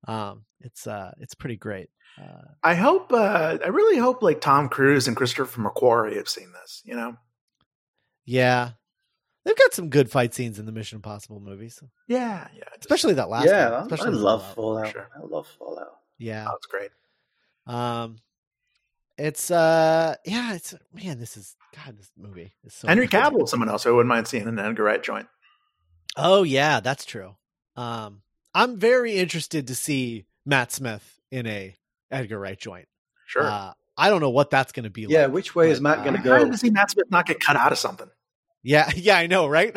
Um, 0.07 0.45
it's 0.61 0.87
uh, 0.87 1.11
it's 1.19 1.33
pretty 1.35 1.57
great. 1.57 1.89
Uh, 2.21 2.43
I 2.63 2.75
hope, 2.75 3.11
uh, 3.11 3.57
I 3.63 3.67
really 3.67 3.97
hope 3.97 4.21
like 4.23 4.39
Tom 4.39 4.69
Cruise 4.69 5.07
and 5.09 5.17
Christopher 5.17 5.61
McQuarrie 5.61 6.15
have 6.15 6.29
seen 6.29 6.53
this, 6.53 6.81
you 6.85 6.95
know? 6.95 7.17
yeah, 8.23 8.71
they've 9.43 9.57
got 9.57 9.73
some 9.73 9.89
good 9.89 10.09
fight 10.09 10.33
scenes 10.33 10.57
in 10.57 10.65
the 10.65 10.71
Mission 10.71 10.95
Impossible 10.95 11.41
movies, 11.41 11.77
Yeah. 12.07 12.47
Yeah. 12.55 12.63
just- 12.69 12.85
especially 12.85 13.15
that 13.15 13.29
last. 13.29 13.47
yeah, 13.47 13.69
one, 13.69 13.79
I, 13.81 13.81
especially 13.83 14.07
I 14.17 14.21
love 14.21 14.41
Fallout. 14.55 14.55
Fallout. 14.55 14.91
Sure. 14.93 15.09
I 15.13 15.25
love 15.25 15.47
Fallout. 15.59 15.97
Yeah. 16.17 16.47
Oh, 16.49 16.57
great. 16.69 16.91
Um, 17.67 18.15
it's 19.17 19.51
uh, 19.51 20.15
yeah, 20.25 20.53
it's 20.53 20.73
man, 20.93 21.19
this 21.19 21.37
is 21.37 21.55
God, 21.75 21.97
this 21.97 22.11
movie 22.17 22.53
is 22.63 22.73
so. 22.73 22.87
Henry 22.87 23.07
good. 23.07 23.21
Cavill, 23.21 23.47
someone 23.47 23.69
else 23.69 23.85
I 23.85 23.89
wouldn't 23.91 24.07
mind 24.09 24.27
seeing 24.27 24.43
in 24.43 24.59
an 24.59 24.59
Edgar 24.59 24.83
Wright 24.83 25.01
joint. 25.01 25.27
Oh 26.17 26.43
yeah, 26.43 26.79
that's 26.79 27.05
true. 27.05 27.35
Um, 27.75 28.21
I'm 28.53 28.77
very 28.77 29.15
interested 29.17 29.67
to 29.67 29.75
see 29.75 30.25
Matt 30.45 30.71
Smith 30.71 31.19
in 31.31 31.45
a 31.47 31.75
Edgar 32.11 32.39
Wright 32.39 32.57
joint. 32.59 32.87
Sure. 33.25 33.43
Uh, 33.43 33.73
I 33.97 34.09
don't 34.09 34.21
know 34.21 34.29
what 34.29 34.49
that's 34.49 34.71
going 34.71 34.83
to 34.83 34.89
be 34.89 35.01
Yeah, 35.01 35.07
like. 35.07 35.13
Yeah, 35.13 35.25
which 35.27 35.55
way 35.55 35.71
is 35.71 35.81
Matt 35.81 35.99
uh, 35.99 36.03
going 36.03 36.15
to 36.15 36.21
go 36.21 36.31
I'm 36.33 36.37
trying 36.39 36.45
go? 36.47 36.51
to 36.51 36.57
see 36.57 36.69
Matt 36.69 36.91
Smith 36.91 37.09
not 37.09 37.25
get 37.25 37.39
cut 37.39 37.55
out 37.55 37.71
of 37.71 37.77
something. 37.77 38.09
Yeah, 38.63 38.89
yeah, 38.95 39.17
I 39.17 39.27
know, 39.27 39.47
right? 39.47 39.75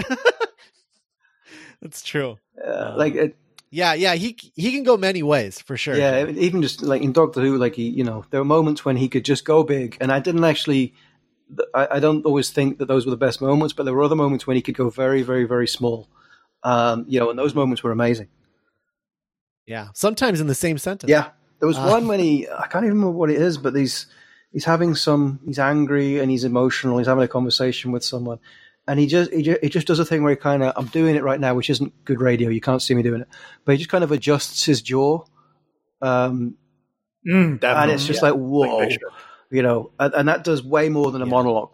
that's 1.83 2.03
true. 2.03 2.39
Uh, 2.65 2.95
like, 2.97 3.15
it, 3.15 3.37
Yeah, 3.71 3.93
yeah, 3.95 4.15
he 4.15 4.37
he 4.55 4.73
can 4.73 4.83
go 4.83 4.97
many 4.97 5.23
ways 5.23 5.61
for 5.61 5.77
sure. 5.77 5.95
yeah, 5.97 6.27
even 6.27 6.63
just 6.63 6.83
like 6.83 7.03
in 7.03 7.13
Doctor 7.13 7.41
Who, 7.41 7.57
like 7.59 7.75
he, 7.75 7.89
you 7.89 8.03
know, 8.05 8.25
there 8.31 8.41
were 8.41 8.45
moments 8.45 8.85
when 8.85 8.97
he 8.97 9.09
could 9.09 9.25
just 9.25 9.45
go 9.45 9.63
big, 9.63 9.97
and 10.01 10.11
I 10.11 10.21
didn't 10.21 10.45
actually. 10.45 10.95
I, 11.75 11.89
I 11.93 12.01
don't 12.01 12.25
always 12.27 12.51
think 12.51 12.79
that 12.79 12.89
those 12.89 13.07
were 13.07 13.11
the 13.11 13.17
best 13.27 13.41
moments, 13.41 13.73
but 13.75 13.85
there 13.85 13.95
were 13.95 14.03
other 14.05 14.17
moments 14.17 14.47
when 14.47 14.57
he 14.57 14.63
could 14.63 14.77
go 14.77 14.91
very, 14.91 15.23
very, 15.23 15.45
very 15.45 15.67
small. 15.67 16.09
Um, 16.63 17.07
you 17.09 17.19
know, 17.21 17.31
and 17.31 17.39
those 17.39 17.55
moments 17.55 17.83
were 17.83 17.91
amazing. 17.93 18.29
yeah. 19.67 19.89
Sometimes 19.95 20.41
in 20.41 20.47
the 20.47 20.55
same 20.55 20.79
sentence. 20.79 21.11
Yeah, 21.11 21.31
there 21.61 21.69
was 21.69 21.79
Uh, 21.79 21.89
one 21.89 22.07
when 22.09 22.21
he 22.21 22.47
I 22.49 22.67
can't 22.67 22.85
even 22.85 22.99
remember 22.99 23.17
what 23.17 23.31
it 23.31 23.41
is, 23.41 23.59
but 23.59 23.75
he's 23.75 24.07
he's 24.53 24.65
having 24.65 24.95
some 24.95 25.41
he's 25.47 25.59
angry 25.59 26.19
and 26.19 26.31
he's 26.31 26.45
emotional. 26.45 26.99
He's 26.99 27.07
having 27.07 27.25
a 27.25 27.29
conversation 27.29 27.93
with 27.93 28.05
someone, 28.05 28.39
and 28.89 28.99
he 28.99 29.07
just 29.07 29.33
he 29.33 29.43
just, 29.43 29.63
he 29.63 29.69
just 29.69 29.87
does 29.87 30.01
a 30.01 30.05
thing 30.05 30.25
where 30.25 30.31
he 30.33 30.37
kind 30.37 30.65
of 30.65 30.73
I'm 30.77 30.87
doing 30.87 31.15
it 31.15 31.23
right 31.23 31.39
now, 31.39 31.55
which 31.55 31.71
isn't 31.71 32.05
good 32.05 32.21
radio. 32.21 32.49
You 32.49 32.61
can't 32.61 32.83
see 32.83 32.95
me 32.95 33.03
doing 33.05 33.21
it, 33.21 33.29
but 33.65 33.73
he 33.73 33.79
just 33.79 33.91
kind 33.91 34.03
of 34.03 34.11
adjusts 34.11 34.65
his 34.65 34.83
jaw, 34.83 35.23
um, 36.03 36.57
Mm, 37.27 37.63
and 37.63 37.91
it's 37.91 38.07
just 38.07 38.23
Yeah. 38.23 38.31
like 38.31 38.39
whoa, 38.41 38.79
picture. 38.81 39.07
you 39.51 39.63
know, 39.63 39.91
and, 40.01 40.15
and 40.15 40.29
that 40.29 40.43
does 40.45 40.63
way 40.63 40.89
more 40.89 41.11
than 41.13 41.21
a 41.23 41.27
Yeah. 41.27 41.31
monologue. 41.31 41.71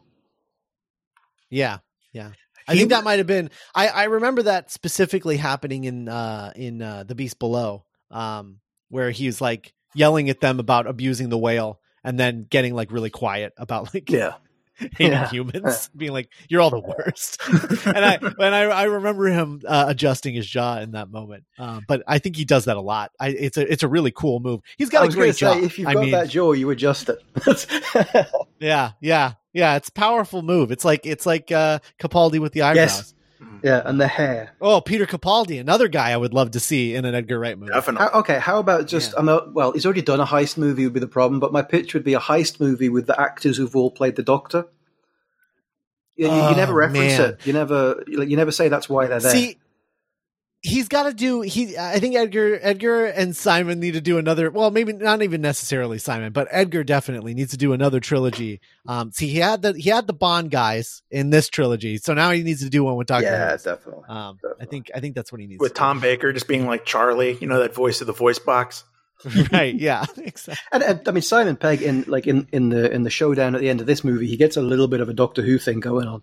yeah, 1.50 1.78
yeah. 2.12 2.30
I 2.66 2.73
He 2.73 2.78
think 2.78 2.90
that 2.90 3.04
might 3.04 3.18
have 3.18 3.26
been. 3.26 3.50
I 3.75 3.88
I 3.88 4.04
remember 4.04 4.42
that 4.44 4.71
specifically 4.71 5.37
happening 5.37 5.85
in 5.85 6.09
uh 6.09 6.52
in 6.56 6.80
uh, 6.83 7.04
the 7.04 7.14
Beast 7.14 7.38
Below, 7.38 7.85
um, 8.11 8.61
where 8.88 9.11
he's 9.11 9.40
like 9.40 9.75
yelling 9.94 10.30
at 10.30 10.40
them 10.40 10.59
about 10.59 10.87
abusing 10.87 11.28
the 11.28 11.38
whale, 11.38 11.78
and 12.02 12.18
then 12.18 12.47
getting 12.49 12.75
like 12.75 12.90
really 12.90 13.11
quiet 13.11 13.52
about 13.59 13.92
like 13.94 14.11
Yeah, 14.11 14.35
hating 14.78 15.12
Yeah. 15.12 15.28
humans, 15.28 15.88
being 15.97 16.12
like, 16.12 16.31
"You're 16.49 16.61
all 16.61 16.71
the 16.71 16.81
worst." 16.81 17.40
and 17.87 18.04
I 18.04 18.14
and 18.21 18.54
I, 18.54 18.62
I 18.64 18.83
remember 18.85 19.26
him 19.26 19.61
uh, 19.66 19.85
adjusting 19.88 20.35
his 20.35 20.47
jaw 20.47 20.78
in 20.78 20.93
that 20.93 21.11
moment. 21.11 21.45
Uh, 21.59 21.81
but 21.87 22.02
I 22.07 22.19
think 22.19 22.37
he 22.37 22.45
does 22.45 22.64
that 22.66 22.76
a 22.76 22.81
lot. 22.81 23.11
I, 23.21 23.28
it's 23.28 23.57
a 23.57 23.71
it's 23.73 23.83
a 23.83 23.88
really 23.88 24.11
cool 24.11 24.40
move. 24.40 24.61
He's 24.76 24.88
got 24.90 25.02
I 25.04 25.07
a 25.07 25.11
great 25.11 25.33
to 25.35 25.38
jaw. 25.38 25.59
if 25.59 25.78
you've 25.78 25.88
I 25.88 25.95
got 25.95 26.00
mean, 26.02 26.11
that 26.12 26.28
jaw, 26.28 26.52
you 26.52 26.71
adjust 26.71 27.09
it. 27.09 27.19
yeah, 28.61 28.93
yeah, 29.00 29.33
yeah. 29.52 29.76
It's 29.76 29.88
a 29.88 29.93
powerful 29.93 30.43
move. 30.43 30.71
It's 30.71 30.85
like 30.85 31.07
it's 31.07 31.26
like 31.26 31.50
uh, 31.52 31.78
Capaldi 31.99 32.38
with 32.40 32.52
the 32.52 32.62
eyebrows. 32.62 33.14
Yeah, 33.62 33.82
and 33.84 34.00
the 34.00 34.06
hair. 34.08 34.52
Oh, 34.60 34.80
Peter 34.80 35.06
Capaldi, 35.06 35.58
another 35.60 35.88
guy 35.88 36.10
I 36.12 36.16
would 36.16 36.34
love 36.34 36.50
to 36.52 36.60
see 36.60 36.94
in 36.94 37.04
an 37.04 37.14
Edgar 37.14 37.38
Wright 37.38 37.58
movie. 37.58 37.72
Definitely. 37.72 38.06
How, 38.12 38.20
okay, 38.20 38.38
how 38.38 38.58
about 38.58 38.86
just? 38.86 39.12
Yeah. 39.12 39.18
I'm 39.20 39.26
not, 39.26 39.52
well, 39.54 39.72
he's 39.72 39.84
already 39.86 40.02
done 40.02 40.20
a 40.20 40.26
heist 40.26 40.56
movie. 40.58 40.84
Would 40.84 40.92
be 40.92 41.00
the 41.00 41.06
problem, 41.06 41.40
but 41.40 41.52
my 41.52 41.62
pitch 41.62 41.94
would 41.94 42.04
be 42.04 42.14
a 42.14 42.20
heist 42.20 42.60
movie 42.60 42.88
with 42.88 43.06
the 43.06 43.18
actors 43.20 43.56
who've 43.56 43.74
all 43.74 43.90
played 43.90 44.16
the 44.16 44.22
Doctor. 44.22 44.66
You, 46.16 46.28
you- 46.28 46.32
you 46.34 46.40
Oh, 46.40 46.54
never 46.54 46.74
reference 46.74 47.18
man. 47.18 47.30
it. 47.30 47.46
You 47.46 47.52
never, 47.52 48.04
like, 48.08 48.28
you 48.28 48.36
never 48.36 48.52
say 48.52 48.68
that's 48.68 48.88
why 48.88 49.06
they're 49.06 49.20
there. 49.20 49.32
See, 49.32 49.58
he's 50.64 50.88
got 50.88 51.04
to 51.04 51.14
do. 51.14 51.42
He, 51.42 51.76
I 51.76 52.00
think 52.00 52.16
Edgar, 52.16 52.59
Edgar 52.61 53.04
and 53.04 53.37
Simon 53.37 53.78
need 53.78 53.92
to 53.94 54.00
do 54.00 54.18
another. 54.18 54.50
Well, 54.50 54.71
maybe 54.71 54.92
not 54.94 55.23
even 55.23 55.40
necessarily 55.40 55.99
Simon, 55.99 56.33
but 56.33 56.49
Edgar 56.50 56.83
definitely 56.83 57.35
needs 57.35 57.52
to 57.52 57.56
do 57.56 57.73
another 57.73 58.00
trilogy. 58.00 58.61
Um, 58.88 59.12
see, 59.12 59.28
he 59.28 59.38
had 59.38 59.62
the 59.62 59.75
he 59.75 59.90
had 59.90 60.06
the 60.06 60.12
Bond 60.12 60.50
guys 60.50 61.02
in 61.11 61.30
this 61.30 61.49
trilogy, 61.49 61.99
so 61.99 62.14
now 62.14 62.30
he 62.30 62.42
needs 62.42 62.62
to 62.62 62.71
do 62.71 62.83
one 62.83 62.97
with 62.97 63.06
Doctor. 63.06 63.26
yeah, 63.26 63.56
definitely. 63.56 64.04
Um, 64.09 64.40
I 64.61 64.64
think 64.64 64.90
I 64.94 65.00
think 65.00 65.14
that's 65.14 65.30
what 65.30 65.40
he 65.40 65.47
needs 65.47 65.61
With 65.61 65.75
to 65.75 65.78
Tom 65.78 66.00
Baker 66.00 66.33
just 66.33 66.49
being 66.49 66.66
like 66.66 66.85
Charlie, 66.85 67.37
you 67.40 67.47
know, 67.47 67.61
that 67.61 67.75
voice 67.75 68.00
of 68.00 68.06
the 68.06 68.12
voice 68.12 68.38
box. 68.38 68.85
right? 69.52 69.75
Yeah, 69.75 70.04
exactly. 70.16 70.56
And, 70.73 70.83
and 70.83 71.09
I 71.09 71.12
mean, 71.12 71.23
Simon 71.23 71.56
Pegg 71.56 71.83
in 71.83 72.04
like 72.09 72.26
in, 72.26 72.49
in 72.52 72.71
the 72.71 72.90
in 72.90 73.02
the 73.04 73.11
showdown 73.11 73.54
at 73.54 73.61
the 73.61 73.68
end 73.68 73.80
of 73.80 73.87
this 73.87 74.02
movie, 74.02 74.26
he 74.26 74.37
gets 74.37 74.56
a 74.56 74.62
little 74.62 74.88
bit 74.88 75.00
of 75.00 75.09
a 75.09 75.14
Doctor 75.14 75.42
Who 75.42 75.59
thing 75.59 75.80
going 75.80 76.09
on. 76.09 76.23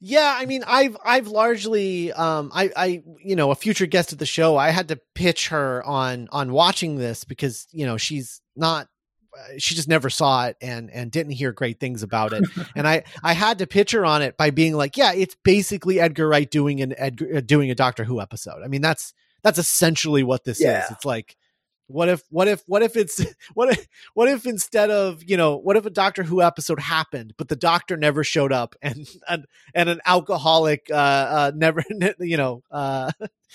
Yeah, 0.00 0.34
I 0.38 0.46
mean, 0.46 0.62
I've 0.66 0.96
I've 1.04 1.28
largely, 1.28 2.12
um, 2.12 2.50
I 2.54 2.70
I 2.76 3.02
you 3.24 3.36
know, 3.36 3.50
a 3.50 3.54
future 3.54 3.86
guest 3.86 4.12
of 4.12 4.18
the 4.18 4.26
show, 4.26 4.56
I 4.56 4.70
had 4.70 4.88
to 4.88 5.00
pitch 5.14 5.48
her 5.48 5.82
on 5.84 6.28
on 6.32 6.52
watching 6.52 6.96
this 6.96 7.24
because 7.24 7.66
you 7.72 7.86
know 7.86 7.96
she's 7.96 8.40
not, 8.54 8.88
uh, 9.36 9.54
she 9.58 9.74
just 9.74 9.88
never 9.88 10.10
saw 10.10 10.46
it 10.46 10.56
and 10.60 10.90
and 10.90 11.10
didn't 11.10 11.32
hear 11.32 11.52
great 11.52 11.80
things 11.80 12.02
about 12.02 12.32
it, 12.32 12.44
and 12.76 12.86
I 12.86 13.04
I 13.22 13.32
had 13.32 13.58
to 13.58 13.66
pitch 13.66 13.92
her 13.92 14.04
on 14.04 14.22
it 14.22 14.36
by 14.36 14.50
being 14.50 14.74
like, 14.74 14.96
yeah, 14.96 15.12
it's 15.12 15.36
basically 15.44 16.00
Edgar 16.00 16.28
Wright 16.28 16.50
doing 16.50 16.80
an 16.82 16.94
Edgar 16.96 17.36
uh, 17.36 17.40
doing 17.40 17.70
a 17.70 17.74
Doctor 17.74 18.04
Who 18.04 18.20
episode. 18.20 18.62
I 18.64 18.68
mean, 18.68 18.82
that's 18.82 19.14
that's 19.42 19.58
essentially 19.58 20.22
what 20.22 20.44
this 20.44 20.60
Yeah. 20.60 20.84
is. 20.84 20.90
It's 20.90 21.04
like 21.04 21.36
what 21.88 22.08
if 22.08 22.22
what 22.30 22.48
if 22.48 22.62
what 22.66 22.82
if 22.82 22.96
it's 22.96 23.24
what 23.54 23.70
if 23.70 23.86
what 24.14 24.28
if 24.28 24.46
instead 24.46 24.90
of 24.90 25.22
you 25.24 25.36
know 25.36 25.56
what 25.56 25.76
if 25.76 25.86
a 25.86 25.90
doctor 25.90 26.22
who 26.22 26.42
episode 26.42 26.80
happened 26.80 27.34
but 27.36 27.48
the 27.48 27.56
doctor 27.56 27.96
never 27.96 28.24
showed 28.24 28.52
up 28.52 28.74
and 28.82 29.08
and, 29.28 29.46
and 29.74 29.88
an 29.88 30.00
alcoholic 30.06 30.88
uh 30.90 30.94
uh 30.94 31.52
never 31.54 31.82
you 32.20 32.36
know 32.36 32.62
uh 32.70 33.10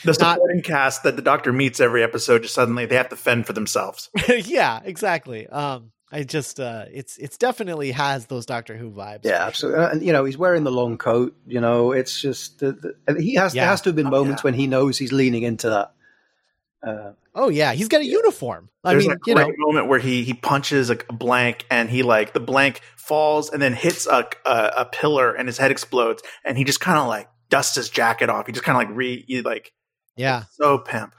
the 0.05 0.13
supporting 0.13 0.57
not, 0.57 0.65
cast 0.65 1.03
that 1.03 1.15
the 1.15 1.21
doctor 1.21 1.51
meets 1.51 1.79
every 1.79 2.03
episode 2.03 2.43
just 2.43 2.55
suddenly 2.55 2.85
they 2.85 2.95
have 2.95 3.09
to 3.09 3.15
fend 3.15 3.45
for 3.45 3.53
themselves 3.53 4.09
yeah 4.45 4.79
exactly 4.83 5.47
um 5.47 5.91
I 6.13 6.23
just 6.23 6.59
uh 6.59 6.85
it's 6.91 7.17
it's 7.17 7.37
definitely 7.37 7.91
has 7.91 8.25
those 8.25 8.45
Doctor 8.45 8.75
Who 8.75 8.91
vibes. 8.91 9.21
Yeah, 9.23 9.45
absolutely. 9.45 9.79
Sure. 9.79 9.89
And 9.91 10.03
you 10.03 10.11
know, 10.11 10.25
he's 10.25 10.37
wearing 10.37 10.65
the 10.65 10.71
long 10.71 10.97
coat, 10.97 11.33
you 11.47 11.61
know, 11.61 11.93
it's 11.93 12.19
just 12.19 12.59
the, 12.59 12.73
the 13.07 13.21
he 13.21 13.35
has 13.35 13.55
yeah. 13.55 13.61
there 13.61 13.69
has 13.69 13.79
to 13.81 13.89
have 13.89 13.95
been 13.95 14.09
moments 14.09 14.41
oh, 14.41 14.47
yeah. 14.47 14.51
when 14.51 14.53
he 14.55 14.67
knows 14.67 14.97
he's 14.97 15.13
leaning 15.13 15.43
into 15.43 15.69
that. 15.69 15.93
Uh, 16.83 17.11
oh 17.35 17.49
yeah, 17.49 17.73
he's 17.73 17.87
got 17.87 18.01
a 18.01 18.05
uniform. 18.05 18.69
I 18.83 18.91
There's 18.91 19.07
mean, 19.07 19.17
a 19.17 19.29
you 19.29 19.35
know, 19.35 19.51
moment 19.57 19.87
where 19.87 19.99
he 19.99 20.23
he 20.23 20.33
punches 20.33 20.89
a, 20.89 20.95
blank 20.95 21.65
and 21.69 21.89
he 21.89 22.01
like 22.01 22.33
the 22.33 22.39
blank 22.39 22.81
falls 22.95 23.51
and 23.51 23.61
then 23.61 23.73
hits 23.73 24.07
a 24.07 24.27
a, 24.45 24.71
a 24.77 24.85
pillar 24.85 25.33
and 25.33 25.47
his 25.47 25.57
head 25.57 25.69
explodes 25.71 26.23
and 26.43 26.57
he 26.57 26.63
just 26.63 26.79
kind 26.79 26.97
of 26.97 27.07
like 27.07 27.29
dusts 27.49 27.75
his 27.75 27.89
jacket 27.89 28.29
off. 28.29 28.47
He 28.47 28.51
just 28.51 28.65
kind 28.65 28.75
of 28.75 28.89
like 28.89 28.97
re 28.97 29.41
like 29.45 29.73
yeah, 30.15 30.43
so 30.51 30.79
pimp. 30.79 31.13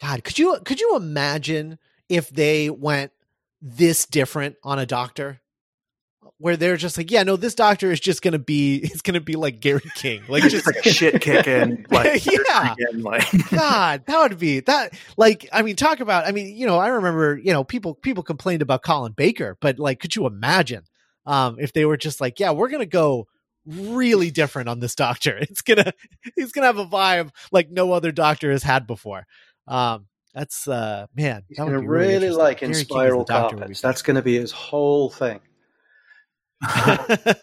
God, 0.00 0.24
could 0.24 0.38
you 0.38 0.58
could 0.64 0.80
you 0.80 0.96
imagine 0.96 1.78
if 2.08 2.30
they 2.30 2.70
went 2.70 3.12
this 3.60 4.06
different 4.06 4.56
on 4.62 4.78
a 4.78 4.86
doctor? 4.86 5.40
Where 6.44 6.58
they're 6.58 6.76
just 6.76 6.98
like, 6.98 7.10
yeah, 7.10 7.22
no, 7.22 7.36
this 7.36 7.54
doctor 7.54 7.90
is 7.90 7.98
just 7.98 8.20
gonna 8.20 8.38
be, 8.38 8.76
it's 8.82 9.00
gonna 9.00 9.18
be 9.18 9.34
like 9.34 9.60
Gary 9.60 9.80
King, 9.94 10.22
like 10.28 10.42
just 10.42 10.66
like 10.66 10.84
shit 10.84 11.22
kicking, 11.22 11.86
like 11.90 12.26
yeah, 12.26 12.74
like 12.96 13.24
God, 13.50 14.02
that 14.04 14.20
would 14.20 14.38
be 14.38 14.60
that. 14.60 14.92
Like, 15.16 15.48
I 15.54 15.62
mean, 15.62 15.74
talk 15.74 16.00
about, 16.00 16.26
I 16.26 16.32
mean, 16.32 16.54
you 16.54 16.66
know, 16.66 16.78
I 16.78 16.88
remember, 16.88 17.40
you 17.42 17.54
know, 17.54 17.64
people 17.64 17.94
people 17.94 18.22
complained 18.22 18.60
about 18.60 18.82
Colin 18.82 19.12
Baker, 19.12 19.56
but 19.58 19.78
like, 19.78 20.00
could 20.00 20.14
you 20.14 20.26
imagine 20.26 20.82
um 21.24 21.56
if 21.58 21.72
they 21.72 21.86
were 21.86 21.96
just 21.96 22.20
like, 22.20 22.38
yeah, 22.38 22.50
we're 22.50 22.68
gonna 22.68 22.84
go 22.84 23.26
really 23.64 24.30
different 24.30 24.68
on 24.68 24.80
this 24.80 24.94
doctor. 24.94 25.38
It's 25.38 25.62
gonna, 25.62 25.94
he's 26.36 26.52
gonna 26.52 26.66
have 26.66 26.76
a 26.76 26.84
vibe 26.84 27.30
like 27.52 27.70
no 27.70 27.92
other 27.92 28.12
doctor 28.12 28.50
has 28.50 28.62
had 28.62 28.86
before. 28.86 29.26
Um, 29.66 30.08
that's 30.34 30.68
uh 30.68 31.06
man, 31.16 31.44
he's 31.48 31.56
gonna 31.56 31.80
really, 31.80 32.16
really 32.16 32.30
like 32.32 32.62
in 32.62 32.74
spiral 32.74 33.24
carpets. 33.24 33.80
That's 33.80 34.02
gonna 34.02 34.20
be 34.20 34.38
his 34.38 34.52
whole 34.52 35.08
thing. 35.08 35.40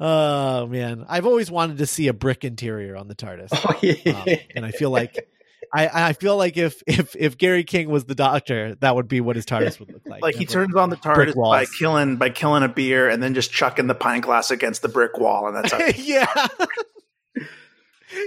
oh 0.00 0.66
man, 0.66 1.04
I've 1.08 1.26
always 1.26 1.50
wanted 1.50 1.78
to 1.78 1.86
see 1.86 2.08
a 2.08 2.12
brick 2.12 2.44
interior 2.44 2.96
on 2.96 3.08
the 3.08 3.14
TARDIS, 3.14 3.48
oh, 3.52 3.78
yeah. 3.82 4.20
um, 4.20 4.28
and 4.56 4.66
I 4.66 4.70
feel 4.70 4.90
like 4.90 5.28
I, 5.74 6.08
I 6.08 6.12
feel 6.12 6.36
like 6.36 6.56
if 6.56 6.82
if 6.86 7.16
if 7.16 7.38
Gary 7.38 7.64
King 7.64 7.88
was 7.88 8.04
the 8.04 8.14
Doctor, 8.14 8.74
that 8.76 8.94
would 8.94 9.08
be 9.08 9.20
what 9.20 9.36
his 9.36 9.46
TARDIS 9.46 9.78
would 9.80 9.92
look 9.92 10.02
like. 10.06 10.22
Like 10.22 10.34
he 10.34 10.44
turns 10.44 10.74
on 10.76 10.90
the 10.90 10.96
TARDIS 10.96 11.34
by 11.34 11.64
killing 11.78 12.16
by 12.16 12.30
killing 12.30 12.62
a 12.62 12.68
beer 12.68 13.08
and 13.08 13.22
then 13.22 13.34
just 13.34 13.52
chucking 13.52 13.86
the 13.86 13.94
pint 13.94 14.24
glass 14.24 14.50
against 14.50 14.82
the 14.82 14.88
brick 14.88 15.18
wall, 15.18 15.46
and 15.48 15.56
that's 15.56 15.72
how- 15.72 15.78
yeah, 15.96 16.46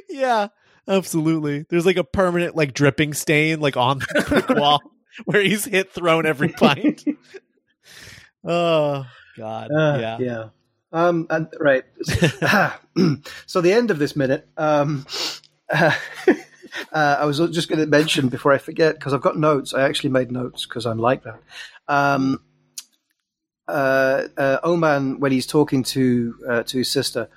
yeah, 0.09 0.47
absolutely. 0.87 1.65
There's 1.69 1.85
like 1.85 1.97
a 1.97 2.03
permanent 2.03 2.55
like 2.55 2.73
dripping 2.73 3.13
stain 3.13 3.59
like 3.59 3.77
on 3.77 3.99
the 3.99 4.25
brick 4.27 4.49
wall 4.49 4.81
where 5.25 5.41
he's 5.41 5.65
hit 5.65 5.91
thrown 5.91 6.25
every 6.25 6.49
pint. 6.49 7.05
Oh 8.45 9.05
God, 9.37 9.71
uh, 9.71 9.97
yeah, 9.99 10.17
yeah. 10.19 10.49
Um, 10.91 11.27
and 11.29 11.47
right. 11.59 11.83
so 13.45 13.61
the 13.61 13.73
end 13.73 13.91
of 13.91 13.99
this 13.99 14.15
minute. 14.15 14.47
Um, 14.55 15.05
uh, 15.69 15.91
uh, 16.93 17.17
I 17.19 17.25
was 17.25 17.39
just 17.51 17.67
going 17.67 17.79
to 17.79 17.87
mention 17.87 18.29
before 18.29 18.53
I 18.53 18.57
forget 18.57 18.95
because 18.95 19.13
I've 19.13 19.21
got 19.21 19.37
notes. 19.37 19.73
I 19.73 19.81
actually 19.81 20.11
made 20.11 20.31
notes 20.31 20.65
because 20.65 20.85
I'm 20.85 20.99
like 20.99 21.23
that. 21.23 21.41
Um, 21.87 22.41
uh, 23.67 24.27
uh, 24.37 24.59
O-Man, 24.63 25.19
when 25.19 25.31
he's 25.31 25.47
talking 25.47 25.83
to 25.83 26.35
uh, 26.47 26.63
to 26.63 26.77
his 26.77 26.91
sister, 26.91 27.29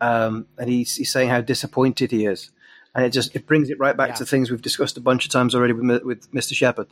um, 0.00 0.46
and 0.58 0.68
he's, 0.70 0.96
he's 0.96 1.12
saying 1.12 1.28
how 1.28 1.40
disappointed 1.40 2.10
he 2.10 2.26
is, 2.26 2.50
and 2.94 3.04
it 3.04 3.10
just 3.10 3.36
it 3.36 3.46
brings 3.46 3.70
it 3.70 3.78
right 3.78 3.96
back 3.96 4.08
yeah. 4.08 4.14
to 4.14 4.26
things 4.26 4.50
we've 4.50 4.62
discussed 4.62 4.96
a 4.96 5.02
bunch 5.02 5.26
of 5.26 5.30
times 5.30 5.54
already 5.54 5.74
with, 5.74 6.02
with 6.02 6.32
Mr. 6.32 6.54
Shepherd 6.54 6.88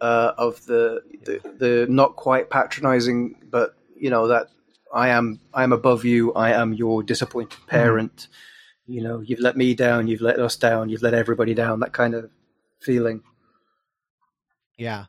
uh, 0.00 0.32
of 0.38 0.64
the, 0.66 1.02
the, 1.24 1.40
the 1.58 1.86
not 1.88 2.16
quite 2.16 2.50
patronizing, 2.50 3.36
but 3.50 3.74
you 3.96 4.10
know 4.10 4.28
that 4.28 4.48
I 4.92 5.08
am 5.08 5.40
I 5.52 5.62
am 5.62 5.72
above 5.72 6.04
you. 6.04 6.32
I 6.34 6.52
am 6.52 6.72
your 6.72 7.02
disappointed 7.02 7.58
mm-hmm. 7.58 7.70
parent. 7.70 8.16
Mm-hmm. 8.16 8.92
You 8.92 9.02
know, 9.02 9.20
you've 9.20 9.40
let 9.40 9.56
me 9.56 9.74
down. 9.74 10.08
You've 10.08 10.20
let 10.20 10.38
us 10.38 10.56
down. 10.56 10.88
You've 10.88 11.02
let 11.02 11.14
everybody 11.14 11.54
down. 11.54 11.80
That 11.80 11.92
kind 11.92 12.14
of 12.14 12.30
feeling. 12.80 13.22
Yeah, 14.76 15.06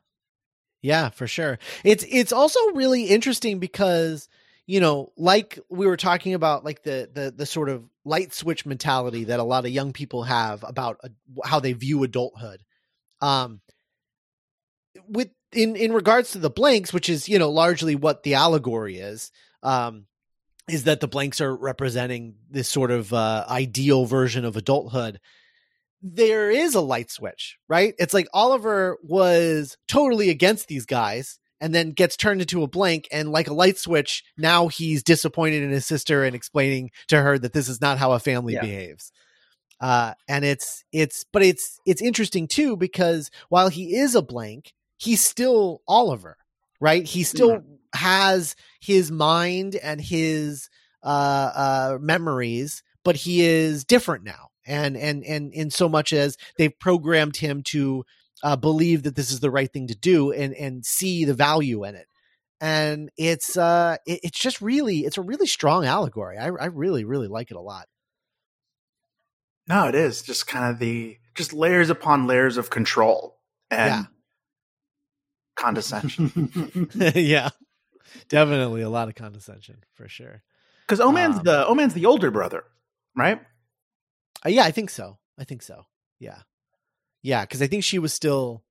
yeah, 0.81 1.09
for 1.09 1.27
sure. 1.27 1.57
It's 1.83 2.05
it's 2.09 2.33
also 2.33 2.59
really 2.73 3.05
interesting 3.05 3.59
because 3.59 4.27
you 4.67 4.79
know, 4.79 5.11
like 5.17 5.59
we 5.69 5.87
were 5.87 5.97
talking 5.97 6.33
about, 6.33 6.63
like 6.63 6.83
the 6.83 7.09
the 7.11 7.33
the 7.35 7.45
sort 7.45 7.69
of 7.69 7.83
light 8.05 8.33
switch 8.33 8.65
mentality 8.65 9.25
that 9.25 9.39
a 9.39 9.43
lot 9.43 9.65
of 9.65 9.71
young 9.71 9.93
people 9.93 10.23
have 10.23 10.63
about 10.67 10.97
uh, 11.03 11.09
how 11.43 11.59
they 11.59 11.73
view 11.73 12.03
adulthood. 12.03 12.63
Um, 13.19 13.61
with 15.11 15.29
in 15.51 15.75
in 15.75 15.93
regards 15.93 16.31
to 16.31 16.39
the 16.39 16.49
blanks, 16.49 16.93
which 16.93 17.09
is 17.09 17.27
you 17.27 17.39
know 17.39 17.49
largely 17.49 17.95
what 17.95 18.23
the 18.23 18.35
allegory 18.35 18.97
is, 18.97 19.31
um, 19.63 20.05
is 20.69 20.85
that 20.85 20.99
the 20.99 21.07
blanks 21.07 21.41
are 21.41 21.55
representing 21.55 22.35
this 22.49 22.67
sort 22.67 22.91
of 22.91 23.13
uh, 23.13 23.45
ideal 23.49 24.05
version 24.05 24.45
of 24.45 24.55
adulthood. 24.55 25.19
There 26.01 26.49
is 26.49 26.73
a 26.73 26.81
light 26.81 27.11
switch, 27.11 27.57
right? 27.69 27.93
It's 27.99 28.13
like 28.13 28.27
Oliver 28.33 28.97
was 29.03 29.77
totally 29.87 30.29
against 30.29 30.67
these 30.67 30.85
guys 30.85 31.37
and 31.59 31.75
then 31.75 31.91
gets 31.91 32.17
turned 32.17 32.41
into 32.41 32.63
a 32.63 32.67
blank 32.67 33.07
and 33.11 33.31
like 33.31 33.47
a 33.47 33.53
light 33.53 33.77
switch 33.77 34.23
now 34.35 34.67
he's 34.67 35.03
disappointed 35.03 35.61
in 35.61 35.69
his 35.69 35.85
sister 35.85 36.23
and 36.23 36.35
explaining 36.35 36.89
to 37.07 37.21
her 37.21 37.37
that 37.37 37.53
this 37.53 37.69
is 37.69 37.79
not 37.79 37.99
how 37.99 38.13
a 38.13 38.19
family 38.19 38.53
yeah. 38.53 38.61
behaves 38.61 39.11
uh, 39.79 40.13
and 40.27 40.43
it's 40.43 40.83
it's 40.91 41.23
but 41.31 41.43
it's 41.43 41.79
it's 41.85 42.01
interesting 42.01 42.47
too 42.47 42.75
because 42.75 43.31
while 43.49 43.69
he 43.69 43.95
is 43.95 44.15
a 44.15 44.21
blank 44.21 44.73
he's 45.01 45.23
still 45.23 45.81
Oliver, 45.87 46.37
right? 46.79 47.03
He 47.03 47.23
still 47.23 47.57
mm-hmm. 47.57 47.73
has 47.95 48.55
his 48.79 49.11
mind 49.11 49.75
and 49.75 49.99
his 49.99 50.69
uh, 51.03 51.51
uh, 51.55 51.97
memories, 51.99 52.83
but 53.03 53.15
he 53.15 53.41
is 53.41 53.83
different 53.83 54.23
now. 54.23 54.49
And 54.65 54.95
and 54.95 55.23
and 55.23 55.51
in 55.53 55.71
so 55.71 55.89
much 55.89 56.13
as 56.13 56.37
they've 56.57 56.77
programmed 56.79 57.35
him 57.35 57.63
to 57.69 58.03
uh, 58.43 58.55
believe 58.55 59.03
that 59.03 59.15
this 59.15 59.31
is 59.31 59.39
the 59.39 59.49
right 59.49 59.71
thing 59.71 59.87
to 59.87 59.95
do 59.95 60.31
and 60.31 60.53
and 60.53 60.85
see 60.85 61.25
the 61.25 61.33
value 61.33 61.83
in 61.83 61.95
it. 61.95 62.05
And 62.59 63.09
it's 63.17 63.57
uh 63.57 63.97
it, 64.05 64.19
it's 64.21 64.39
just 64.39 64.61
really 64.61 64.99
it's 64.99 65.17
a 65.17 65.23
really 65.23 65.47
strong 65.47 65.85
allegory. 65.85 66.37
I 66.37 66.45
I 66.45 66.65
really 66.65 67.05
really 67.05 67.27
like 67.27 67.49
it 67.49 67.57
a 67.57 67.61
lot. 67.61 67.87
No, 69.67 69.87
it 69.87 69.95
is 69.95 70.21
just 70.21 70.45
kind 70.45 70.71
of 70.71 70.77
the 70.77 71.17
just 71.33 71.53
layers 71.53 71.89
upon 71.89 72.27
layers 72.27 72.57
of 72.57 72.69
control. 72.69 73.39
And 73.71 73.89
yeah 73.89 74.03
condescension. 75.55 76.89
yeah, 77.15 77.49
definitely 78.29 78.81
a 78.81 78.89
lot 78.89 79.07
of 79.07 79.15
condescension 79.15 79.83
for 79.93 80.07
sure. 80.07 80.43
Because 80.87 80.99
O-Man's 80.99 81.37
um, 81.37 81.43
the 81.43 81.67
O-Man's 81.67 81.93
the 81.93 82.05
older 82.05 82.31
brother, 82.31 82.63
right? 83.15 83.39
Uh, 84.45 84.49
yeah, 84.49 84.63
I 84.63 84.71
think 84.71 84.89
so. 84.89 85.17
I 85.37 85.43
think 85.43 85.61
so. 85.61 85.85
Yeah, 86.19 86.39
yeah. 87.21 87.41
Because 87.41 87.61
I 87.61 87.67
think 87.67 87.83
she 87.83 87.99
was 87.99 88.13
still 88.13 88.63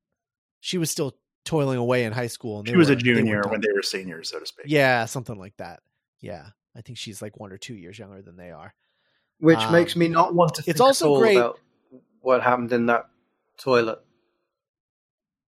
she 0.61 0.79
was 0.79 0.91
still 0.91 1.17
toiling 1.45 1.79
away 1.79 2.05
in 2.05 2.13
high 2.13 2.27
school. 2.27 2.59
And 2.61 2.69
she 2.69 2.77
was 2.77 2.89
were, 2.89 2.95
a 2.95 2.97
junior 2.97 3.43
when 3.49 3.61
they 3.61 3.73
were 3.75 3.83
seniors, 3.83 4.31
so 4.31 4.39
to 4.39 4.47
speak. 4.47 4.67
Yeah, 4.69 5.07
something 5.07 5.39
like 5.39 5.57
that. 5.57 5.81
Yeah, 6.21 6.47
I 6.77 6.83
think 6.83 6.99
she's 6.99 7.23
like 7.23 7.39
one 7.39 7.53
or 7.53 7.59
two 7.59 7.75
years 7.75 7.99
younger 7.99 8.23
than 8.23 8.37
they 8.37 8.51
are. 8.51 8.75
Which 9.39 9.59
um, 9.59 9.73
makes 9.73 9.97
me 9.97 10.09
not 10.09 10.35
want 10.35 10.55
to. 10.55 10.65
it's 10.67 10.81
also 10.81 11.19
great 11.19 11.37
about 11.37 11.59
what 12.21 12.43
happened 12.43 12.73
in 12.73 12.87
that 12.87 13.09
toilet. 13.57 14.01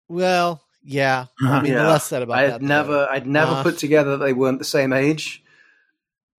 Well, 0.09 0.62
yeah, 0.85 1.27
I 1.40 1.62
mean, 1.62 1.73
yeah. 1.73 1.83
the 1.83 1.88
less 1.88 2.07
said 2.07 2.23
about 2.23 2.38
I 2.38 2.47
that, 2.49 2.62
never, 2.62 3.09
I'd 3.11 3.27
never 3.27 3.53
uh, 3.53 3.62
put 3.62 3.79
together 3.79 4.16
that 4.16 4.25
they 4.25 4.33
weren't 4.33 4.59
the 4.59 4.64
same 4.64 4.92
age. 4.92 5.42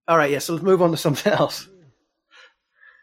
All 0.07 0.17
right, 0.17 0.31
yeah. 0.31 0.39
So 0.39 0.53
let's 0.53 0.63
move 0.63 0.81
on 0.81 0.91
to 0.91 0.97
something 0.97 1.31
else. 1.33 1.67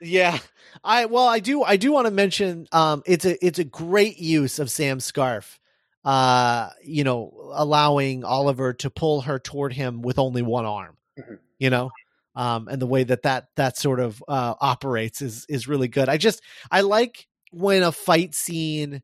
Yeah, 0.00 0.38
I 0.84 1.06
well, 1.06 1.26
I 1.26 1.40
do, 1.40 1.62
I 1.62 1.76
do 1.76 1.92
want 1.92 2.06
to 2.06 2.10
mention, 2.10 2.66
um, 2.72 3.02
it's 3.06 3.24
a, 3.24 3.44
it's 3.44 3.58
a 3.58 3.64
great 3.64 4.18
use 4.18 4.58
of 4.58 4.70
Sam's 4.70 5.04
scarf. 5.04 5.58
Uh, 6.02 6.70
you 6.82 7.04
know, 7.04 7.50
allowing 7.52 8.24
Oliver 8.24 8.72
to 8.72 8.88
pull 8.88 9.20
her 9.20 9.38
toward 9.38 9.74
him 9.74 10.00
with 10.00 10.18
only 10.18 10.40
one 10.40 10.64
arm. 10.64 10.96
Mm-hmm. 11.18 11.34
You 11.58 11.68
know, 11.68 11.90
um, 12.34 12.68
and 12.68 12.80
the 12.80 12.86
way 12.86 13.04
that 13.04 13.22
that 13.22 13.48
that 13.56 13.76
sort 13.76 14.00
of 14.00 14.22
uh 14.26 14.54
operates 14.60 15.20
is 15.20 15.44
is 15.50 15.68
really 15.68 15.88
good. 15.88 16.08
I 16.08 16.16
just 16.16 16.42
I 16.70 16.80
like 16.80 17.26
when 17.50 17.82
a 17.82 17.92
fight 17.92 18.34
scene 18.34 19.02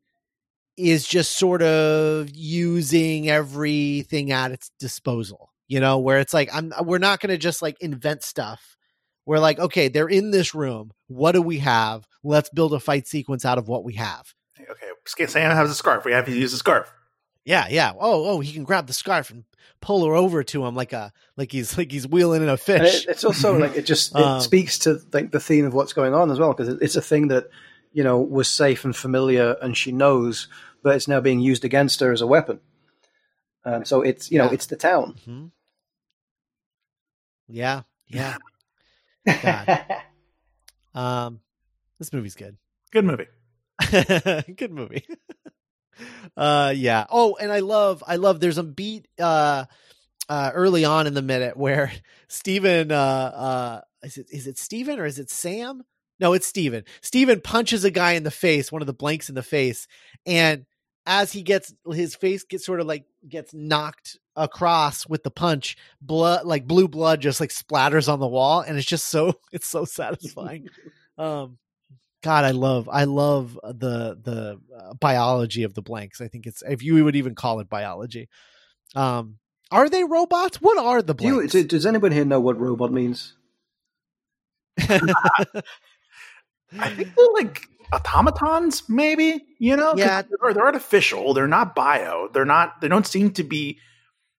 is 0.76 1.06
just 1.06 1.38
sort 1.38 1.62
of 1.62 2.28
using 2.30 3.28
everything 3.28 4.32
at 4.32 4.52
its 4.52 4.70
disposal 4.78 5.52
you 5.68 5.80
know 5.80 5.98
where 5.98 6.18
it's 6.18 6.34
like 6.34 6.48
i'm 6.52 6.72
we're 6.82 6.98
not 6.98 7.20
going 7.20 7.30
to 7.30 7.38
just 7.38 7.62
like 7.62 7.76
invent 7.80 8.22
stuff 8.22 8.76
we're 9.24 9.38
like 9.38 9.58
okay 9.58 9.88
they're 9.88 10.08
in 10.08 10.30
this 10.30 10.54
room 10.54 10.92
what 11.08 11.32
do 11.32 11.42
we 11.42 11.58
have 11.58 12.06
let's 12.22 12.50
build 12.50 12.72
a 12.74 12.80
fight 12.80 13.06
sequence 13.06 13.44
out 13.44 13.58
of 13.58 13.68
what 13.68 13.84
we 13.84 13.94
have 13.94 14.34
okay 14.70 14.86
Sam 15.06 15.54
has 15.54 15.70
a 15.70 15.74
scarf. 15.74 16.04
We 16.04 16.12
have 16.12 16.26
to 16.26 16.32
use 16.32 16.52
a 16.52 16.58
scarf. 16.58 16.92
Yeah, 17.44 17.66
yeah. 17.70 17.92
Oh, 17.98 18.26
oh, 18.26 18.40
he 18.40 18.52
can 18.52 18.64
grab 18.64 18.86
the 18.86 18.92
scarf 18.92 19.30
and 19.30 19.44
pull 19.80 20.04
her 20.06 20.14
over 20.14 20.42
to 20.42 20.66
him 20.66 20.74
like 20.74 20.92
a 20.92 21.12
like 21.36 21.52
he's 21.52 21.78
like 21.78 21.92
he's 21.92 22.06
wheeling 22.06 22.42
in 22.42 22.48
a 22.48 22.56
fish. 22.56 23.04
It, 23.04 23.10
it's 23.10 23.24
also 23.24 23.56
like 23.56 23.76
it 23.76 23.86
just 23.86 24.14
it 24.16 24.22
um, 24.22 24.40
speaks 24.40 24.80
to 24.80 25.00
like 25.12 25.30
the 25.30 25.40
theme 25.40 25.64
of 25.64 25.74
what's 25.74 25.92
going 25.92 26.12
on 26.12 26.30
as 26.30 26.38
well 26.38 26.52
because 26.52 26.68
it's 26.80 26.96
a 26.96 27.02
thing 27.02 27.28
that 27.28 27.48
you 27.92 28.02
know 28.02 28.20
was 28.20 28.48
safe 28.48 28.84
and 28.84 28.96
familiar 28.96 29.56
and 29.62 29.76
she 29.76 29.92
knows, 29.92 30.48
but 30.82 30.96
it's 30.96 31.08
now 31.08 31.20
being 31.20 31.40
used 31.40 31.64
against 31.64 32.00
her 32.00 32.12
as 32.12 32.20
a 32.20 32.26
weapon. 32.26 32.60
Um, 33.64 33.84
so 33.84 34.02
it's 34.02 34.30
you 34.30 34.38
know 34.38 34.48
it's 34.48 34.66
the 34.66 34.76
town. 34.76 35.14
Mm-hmm. 35.26 35.46
Yeah, 37.48 37.82
yeah. 38.06 38.36
um, 40.94 41.40
this 41.98 42.12
movie's 42.12 42.34
good. 42.34 42.56
Good 42.92 43.04
movie. 43.04 43.26
good 44.56 44.72
movie. 44.72 45.04
uh, 46.36 46.72
yeah. 46.76 47.06
Oh, 47.10 47.36
and 47.40 47.52
I 47.52 47.60
love, 47.60 48.02
I 48.06 48.16
love. 48.16 48.40
There's 48.40 48.58
a 48.58 48.62
beat 48.62 49.08
uh, 49.18 49.66
uh, 50.28 50.50
early 50.54 50.84
on 50.84 51.06
in 51.06 51.14
the 51.14 51.22
minute 51.22 51.56
where 51.56 51.92
Steven, 52.28 52.92
uh, 52.92 52.94
uh, 52.94 53.80
is 54.02 54.18
it 54.18 54.26
is 54.30 54.46
it 54.46 54.58
Steven 54.58 54.98
or 54.98 55.06
is 55.06 55.18
it 55.18 55.30
Sam? 55.30 55.84
No, 56.18 56.32
it's 56.32 56.46
Steven. 56.46 56.84
Steven 57.02 57.40
punches 57.40 57.84
a 57.84 57.90
guy 57.90 58.12
in 58.12 58.22
the 58.22 58.30
face, 58.30 58.72
one 58.72 58.82
of 58.82 58.86
the 58.86 58.94
blanks 58.94 59.28
in 59.28 59.34
the 59.34 59.42
face, 59.42 59.86
and 60.24 60.64
as 61.06 61.32
he 61.32 61.42
gets 61.42 61.72
his 61.92 62.14
face 62.16 62.42
gets 62.42 62.66
sort 62.66 62.80
of 62.80 62.86
like 62.86 63.04
gets 63.28 63.54
knocked 63.54 64.18
across 64.34 65.06
with 65.08 65.22
the 65.22 65.30
punch 65.30 65.76
blood 66.00 66.44
like 66.44 66.66
blue 66.66 66.88
blood 66.88 67.20
just 67.20 67.40
like 67.40 67.50
splatters 67.50 68.12
on 68.12 68.18
the 68.18 68.26
wall 68.26 68.60
and 68.60 68.76
it's 68.76 68.86
just 68.86 69.06
so 69.06 69.32
it's 69.52 69.68
so 69.68 69.84
satisfying. 69.84 70.68
Um 71.16 71.58
god 72.22 72.44
i 72.44 72.50
love 72.50 72.88
i 72.90 73.04
love 73.04 73.58
the 73.62 74.18
the 74.20 74.58
uh, 74.76 74.94
biology 74.94 75.62
of 75.62 75.74
the 75.74 75.82
blanks. 75.82 76.20
I 76.20 76.28
think 76.28 76.46
it's 76.46 76.62
if 76.66 76.82
you 76.82 77.04
would 77.04 77.16
even 77.16 77.34
call 77.34 77.60
it 77.60 77.68
biology. 77.68 78.28
Um 78.94 79.38
are 79.70 79.88
they 79.88 80.04
robots? 80.04 80.60
What 80.60 80.78
are 80.78 81.02
the 81.02 81.14
blanks 81.14 81.52
Do 81.52 81.58
you, 81.58 81.64
does 81.64 81.86
anybody 81.86 82.14
here 82.14 82.24
know 82.24 82.40
what 82.40 82.60
robot 82.60 82.92
means 82.92 83.34
i 86.78 86.90
think 86.90 87.14
they're 87.14 87.32
like 87.34 87.62
automatons 87.92 88.82
maybe 88.88 89.44
you 89.58 89.76
know 89.76 89.94
yeah 89.96 90.22
they're, 90.22 90.54
they're 90.54 90.64
artificial 90.64 91.34
they're 91.34 91.46
not 91.46 91.74
bio 91.74 92.28
they're 92.32 92.44
not 92.44 92.80
they 92.80 92.88
don't 92.88 93.06
seem 93.06 93.30
to 93.30 93.44
be 93.44 93.78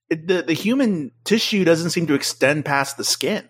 the 0.10 0.44
the 0.46 0.54
human 0.54 1.12
tissue 1.24 1.64
doesn't 1.66 1.90
seem 1.90 2.08
to 2.08 2.14
extend 2.14 2.66
past 2.66 2.98
the 2.98 3.04
skin. 3.04 3.48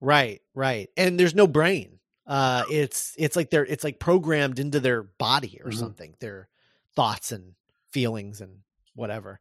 Right, 0.00 0.40
right. 0.54 0.88
And 0.96 1.18
there's 1.18 1.34
no 1.34 1.46
brain. 1.46 1.98
Uh 2.26 2.64
it's 2.70 3.14
it's 3.18 3.36
like 3.36 3.50
they're 3.50 3.64
it's 3.64 3.84
like 3.84 3.98
programmed 3.98 4.58
into 4.58 4.80
their 4.80 5.02
body 5.02 5.60
or 5.62 5.70
mm-hmm. 5.70 5.78
something. 5.78 6.14
Their 6.20 6.48
thoughts 6.94 7.32
and 7.32 7.54
feelings 7.90 8.40
and 8.40 8.58
whatever. 8.94 9.40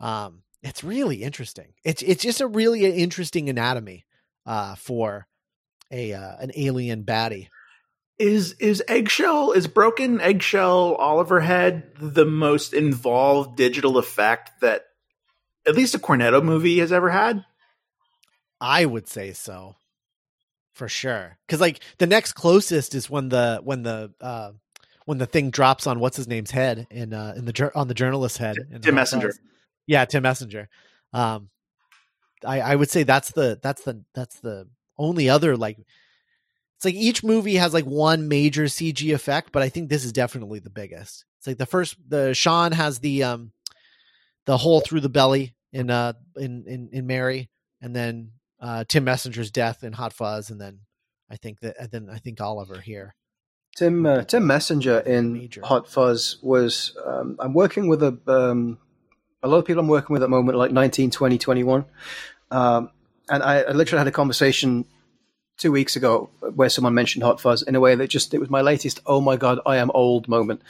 Um 0.00 0.42
it's 0.62 0.82
really 0.82 1.22
interesting. 1.22 1.74
It's 1.84 2.02
it's 2.02 2.22
just 2.22 2.40
a 2.40 2.46
really 2.46 2.84
interesting 2.84 3.48
anatomy 3.48 4.04
uh 4.44 4.74
for 4.76 5.26
a 5.90 6.12
uh, 6.12 6.36
an 6.38 6.50
alien 6.56 7.04
baddie. 7.04 7.48
Is 8.18 8.52
is 8.54 8.82
eggshell 8.88 9.52
is 9.52 9.66
broken 9.66 10.20
eggshell 10.22 10.94
Oliver 10.94 11.40
head 11.40 11.90
the 12.00 12.24
most 12.24 12.72
involved 12.72 13.56
digital 13.56 13.98
effect 13.98 14.50
that 14.62 14.86
at 15.68 15.74
least 15.74 15.94
a 15.94 15.98
Cornetto 15.98 16.42
movie 16.42 16.78
has 16.78 16.92
ever 16.92 17.10
had? 17.10 17.44
I 18.58 18.86
would 18.86 19.06
say 19.06 19.32
so. 19.32 19.76
For 20.72 20.88
sure. 20.88 21.36
Cuz 21.48 21.60
like 21.60 21.80
the 21.98 22.06
next 22.06 22.32
closest 22.32 22.94
is 22.94 23.10
when 23.10 23.28
the 23.28 23.60
when 23.62 23.82
the 23.82 24.14
uh 24.20 24.52
when 25.04 25.18
the 25.18 25.26
thing 25.26 25.50
drops 25.50 25.86
on 25.86 26.00
what's 26.00 26.16
his 26.16 26.28
name's 26.28 26.50
head 26.50 26.86
in 26.90 27.12
uh 27.12 27.34
in 27.36 27.44
the 27.44 27.70
on 27.74 27.88
the 27.88 27.94
journalist's 27.94 28.38
head 28.38 28.56
Tim 28.80 28.94
Messenger. 28.94 29.34
Yeah, 29.86 30.06
Tim 30.06 30.22
Messenger. 30.22 30.70
Um 31.12 31.50
I 32.46 32.60
I 32.60 32.76
would 32.76 32.90
say 32.90 33.02
that's 33.02 33.32
the 33.32 33.58
that's 33.62 33.82
the 33.82 34.04
that's 34.14 34.40
the 34.40 34.68
only 34.96 35.28
other 35.28 35.56
like 35.56 35.78
like 36.86 36.94
each 36.94 37.24
movie 37.24 37.56
has 37.56 37.74
like 37.74 37.84
one 37.84 38.28
major 38.28 38.64
CG 38.64 39.12
effect, 39.12 39.50
but 39.52 39.62
I 39.62 39.68
think 39.68 39.90
this 39.90 40.04
is 40.04 40.12
definitely 40.12 40.60
the 40.60 40.70
biggest. 40.70 41.24
It's 41.38 41.46
like 41.46 41.58
the 41.58 41.66
first 41.66 41.96
the 42.08 42.32
Shaun 42.32 42.72
has 42.72 43.00
the 43.00 43.24
um 43.24 43.52
the 44.46 44.56
hole 44.56 44.80
through 44.80 45.00
the 45.00 45.08
belly 45.08 45.54
in 45.72 45.90
uh 45.90 46.12
in 46.36 46.64
in, 46.66 46.88
in 46.92 47.06
Mary, 47.06 47.50
and 47.82 47.94
then 47.94 48.30
uh, 48.60 48.84
Tim 48.88 49.04
Messenger's 49.04 49.50
death 49.50 49.82
in 49.82 49.92
Hot 49.92 50.12
Fuzz, 50.12 50.50
and 50.50 50.60
then 50.60 50.80
I 51.30 51.36
think 51.36 51.60
that 51.60 51.76
and 51.78 51.90
then 51.90 52.08
I 52.10 52.18
think 52.18 52.40
Oliver 52.40 52.80
here. 52.80 53.14
Tim 53.76 54.06
uh, 54.06 54.22
Tim 54.22 54.46
Messenger 54.46 55.00
in 55.00 55.32
Major. 55.32 55.62
Hot 55.64 55.88
Fuzz 55.88 56.38
was 56.40 56.96
um, 57.04 57.36
I'm 57.40 57.52
working 57.52 57.88
with 57.88 58.02
a 58.02 58.18
um, 58.28 58.78
a 59.42 59.48
lot 59.48 59.58
of 59.58 59.64
people 59.64 59.80
I'm 59.80 59.88
working 59.88 60.14
with 60.14 60.22
at 60.22 60.26
the 60.26 60.30
moment 60.30 60.56
like 60.56 60.72
19, 60.72 61.10
20, 61.10 61.38
21. 61.38 61.84
Um, 62.50 62.90
and 63.28 63.42
I, 63.42 63.62
I, 63.62 63.72
literally 63.72 63.98
had 63.98 64.06
a 64.06 64.12
conversation 64.12 64.84
two 65.56 65.72
weeks 65.72 65.96
ago 65.96 66.28
where 66.54 66.68
someone 66.68 66.94
mentioned 66.94 67.22
Hot 67.22 67.40
Fuzz 67.40 67.62
in 67.62 67.74
a 67.74 67.80
way 67.80 67.94
that 67.94 68.08
just 68.08 68.34
it 68.34 68.40
was 68.40 68.50
my 68.50 68.60
latest 68.60 69.00
oh 69.06 69.20
my 69.20 69.36
god 69.36 69.58
I 69.64 69.76
am 69.76 69.90
old 69.92 70.28
moment 70.28 70.60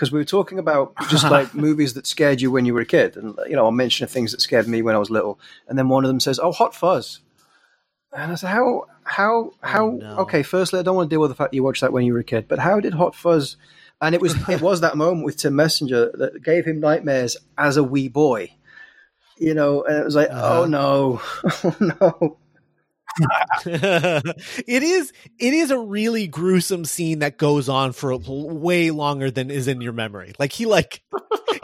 because 0.00 0.10
we 0.10 0.18
were 0.18 0.24
talking 0.24 0.58
about 0.58 0.94
just 1.10 1.24
like 1.30 1.54
movies 1.54 1.92
that 1.92 2.06
scared 2.06 2.40
you 2.40 2.50
when 2.50 2.64
you 2.64 2.72
were 2.72 2.80
a 2.80 2.86
kid, 2.86 3.18
and 3.18 3.38
you 3.46 3.54
know, 3.54 3.66
I 3.66 3.70
mentioned 3.70 4.08
things 4.08 4.32
that 4.32 4.40
scared 4.40 4.66
me 4.66 4.80
when 4.80 4.96
I 4.96 4.98
was 4.98 5.10
little, 5.10 5.38
and 5.68 5.78
then 5.78 5.90
one 5.90 6.04
of 6.04 6.08
them 6.08 6.20
says, 6.20 6.40
"Oh, 6.42 6.52
Hot 6.52 6.74
Fuzz," 6.74 7.20
and 8.16 8.32
I 8.32 8.34
said, 8.34 8.48
"How, 8.48 8.86
how, 9.04 9.52
how?" 9.60 9.86
Oh, 9.88 9.90
no. 9.90 10.16
Okay, 10.20 10.42
firstly, 10.42 10.80
I 10.80 10.82
don't 10.82 10.96
want 10.96 11.10
to 11.10 11.14
deal 11.14 11.20
with 11.20 11.30
the 11.30 11.34
fact 11.34 11.52
you 11.52 11.62
watched 11.62 11.82
that 11.82 11.92
when 11.92 12.06
you 12.06 12.14
were 12.14 12.20
a 12.20 12.24
kid, 12.24 12.48
but 12.48 12.58
how 12.58 12.80
did 12.80 12.94
Hot 12.94 13.14
Fuzz? 13.14 13.56
And 14.00 14.14
it 14.14 14.22
was 14.22 14.34
it 14.48 14.62
was 14.62 14.80
that 14.80 14.96
moment 14.96 15.26
with 15.26 15.36
Tim 15.36 15.54
Messenger 15.54 16.12
that 16.14 16.42
gave 16.42 16.64
him 16.64 16.80
nightmares 16.80 17.36
as 17.58 17.76
a 17.76 17.84
wee 17.84 18.08
boy, 18.08 18.50
you 19.36 19.52
know, 19.52 19.84
and 19.84 19.98
it 19.98 20.04
was 20.04 20.14
like, 20.14 20.30
uh-huh. 20.30 20.62
oh 20.62 20.64
no, 20.64 21.20
oh 21.44 21.76
no. 22.00 22.38
it 23.66 24.82
is 24.82 25.12
it 25.38 25.54
is 25.54 25.70
a 25.70 25.78
really 25.78 26.26
gruesome 26.26 26.84
scene 26.84 27.20
that 27.20 27.38
goes 27.38 27.68
on 27.68 27.92
for 27.92 28.16
way 28.16 28.90
longer 28.90 29.30
than 29.30 29.50
is 29.50 29.68
in 29.68 29.80
your 29.80 29.92
memory. 29.92 30.32
Like 30.38 30.52
he 30.52 30.66
like 30.66 31.02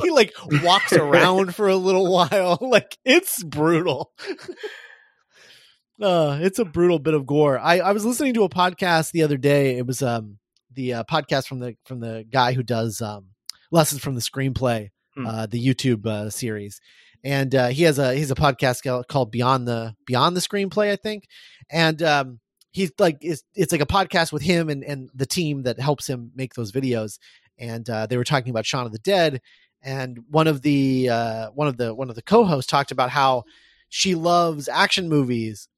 he 0.01 0.11
like 0.11 0.33
walks 0.63 0.93
around 0.93 1.55
for 1.55 1.69
a 1.69 1.77
little 1.77 2.11
while. 2.13 2.59
Like 2.67 2.99
it's 3.05 3.43
brutal. 3.43 4.13
uh 6.03 6.39
it's 6.43 6.59
a 6.59 6.65
brutal 6.65 6.99
bit 6.99 7.15
of 7.15 7.27
gore. 7.27 7.59
I 7.59 7.79
I 7.79 7.93
was 7.93 8.05
listening 8.05 8.35
to 8.35 8.45
a 8.45 8.49
podcast 8.49 9.13
the 9.13 9.23
other 9.23 9.37
day. 9.37 9.79
It 9.79 9.87
was 9.87 10.03
um 10.03 10.39
the 10.73 10.95
uh, 10.95 11.05
podcast 11.05 11.47
from 11.47 11.61
the 11.61 11.77
from 11.85 12.01
the 12.01 12.27
guy 12.31 12.53
who 12.53 12.63
does 12.63 13.01
um 13.01 13.27
lessons 13.71 14.03
from 14.03 14.15
the 14.15 14.21
screenplay 14.21 14.91
hmm. 15.15 15.27
uh 15.27 15.47
the 15.47 15.65
YouTube 15.65 16.07
uh, 16.07 16.29
series 16.29 16.81
and 17.25 17.55
uh, 17.55 17.69
he 17.69 17.85
has 17.85 17.99
a 17.99 18.15
he's 18.15 18.31
a 18.31 18.37
podcast 18.37 19.07
called 19.09 19.31
Beyond 19.31 19.67
the 19.67 19.95
Beyond 20.07 20.37
the 20.37 20.41
Screenplay, 20.41 20.91
I 20.91 20.97
think, 20.97 21.27
and 21.71 22.03
um, 22.03 22.41
he's 22.73 22.93
like 22.99 23.19
it's, 23.21 23.43
it's 23.55 23.73
like 23.73 23.81
a 23.81 23.87
podcast 23.87 24.33
with 24.33 24.43
him 24.43 24.69
and 24.69 24.85
and 24.85 25.11
the 25.15 25.27
team 25.27 25.63
that 25.63 25.81
helps 25.81 26.09
him 26.09 26.33
make 26.35 26.55
those 26.55 26.73
videos, 26.73 27.19
and 27.59 27.89
uh, 27.89 28.07
they 28.07 28.17
were 28.17 28.25
talking 28.25 28.51
about 28.51 28.67
Shaun 28.67 28.87
of 28.87 28.93
the 28.93 28.99
Dead, 28.99 29.41
and 29.83 30.19
one 30.31 30.47
of 30.47 30.63
the 30.63 31.09
uh, 31.09 31.51
one 31.51 31.69
of 31.69 31.77
the 31.77 31.95
one 31.95 32.09
of 32.09 32.17
the 32.17 32.23
co-hosts 32.23 32.71
talked 32.71 32.91
about 32.91 33.11
how 33.11 33.45
she 33.89 34.15
loves 34.15 34.69
action 34.69 35.09
movies 35.09 35.69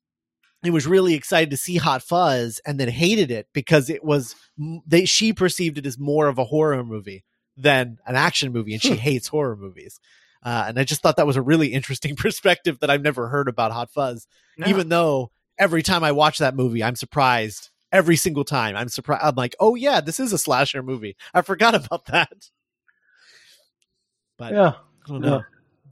he 0.63 0.71
was 0.71 0.87
really 0.87 1.15
excited 1.15 1.51
to 1.51 1.57
see 1.57 1.77
Hot 1.77 2.03
Fuzz 2.03 2.61
and 2.67 2.81
then 2.81 2.89
hated 2.89 3.31
it 3.31 3.47
because 3.53 3.89
it 3.89 4.03
was 4.03 4.35
they 4.87 5.05
she 5.05 5.33
perceived 5.33 5.79
it 5.79 5.87
as 5.87 5.99
more 5.99 6.27
of 6.27 6.39
a 6.39 6.45
horror 6.45 6.83
movie 6.83 7.25
than 7.57 7.99
an 8.07 8.17
action 8.17 8.53
movie 8.53 8.73
and 8.73 8.83
she 8.83 8.95
hmm. 8.95 8.97
hates 8.97 9.29
horror 9.29 9.57
movies. 9.57 10.01
Uh, 10.43 10.67
and 10.69 10.79
I 10.79 10.85
just 10.85 11.03
thought 11.03 11.17
that 11.17 11.27
was 11.27 11.37
a 11.37 11.43
really 11.43 11.69
interesting 11.69 12.17
perspective 12.17 12.79
that 12.81 12.91
I've 12.91 13.03
never 13.03 13.29
heard 13.29 13.49
about 13.49 13.73
Hot 13.73 13.91
Fuzz. 13.91 14.27
No. 14.57 14.67
Even 14.67 14.89
though 14.89 15.31
every 15.59 15.83
time 15.83 16.05
I 16.05 16.13
watch 16.13 16.39
that 16.39 16.55
movie, 16.55 16.83
I'm 16.83 16.97
surprised 16.97 17.71
every 17.93 18.17
single 18.17 18.45
time. 18.45 18.77
I'm 18.77 18.89
surprised. 18.89 19.25
I'm 19.25 19.35
like, 19.35 19.57
oh 19.61 19.75
yeah, 19.75 20.01
this 20.01 20.21
is 20.21 20.33
a 20.33 20.39
slasher 20.39 20.83
movie. 20.83 21.17
I 21.35 21.43
forgot 21.43 21.75
about 21.87 22.07
that. 22.07 22.51
But 24.37 24.53
yeah, 24.53 24.73
I 25.05 25.09
don't 25.09 25.21
know. 25.21 25.37
Yeah. 25.37 25.43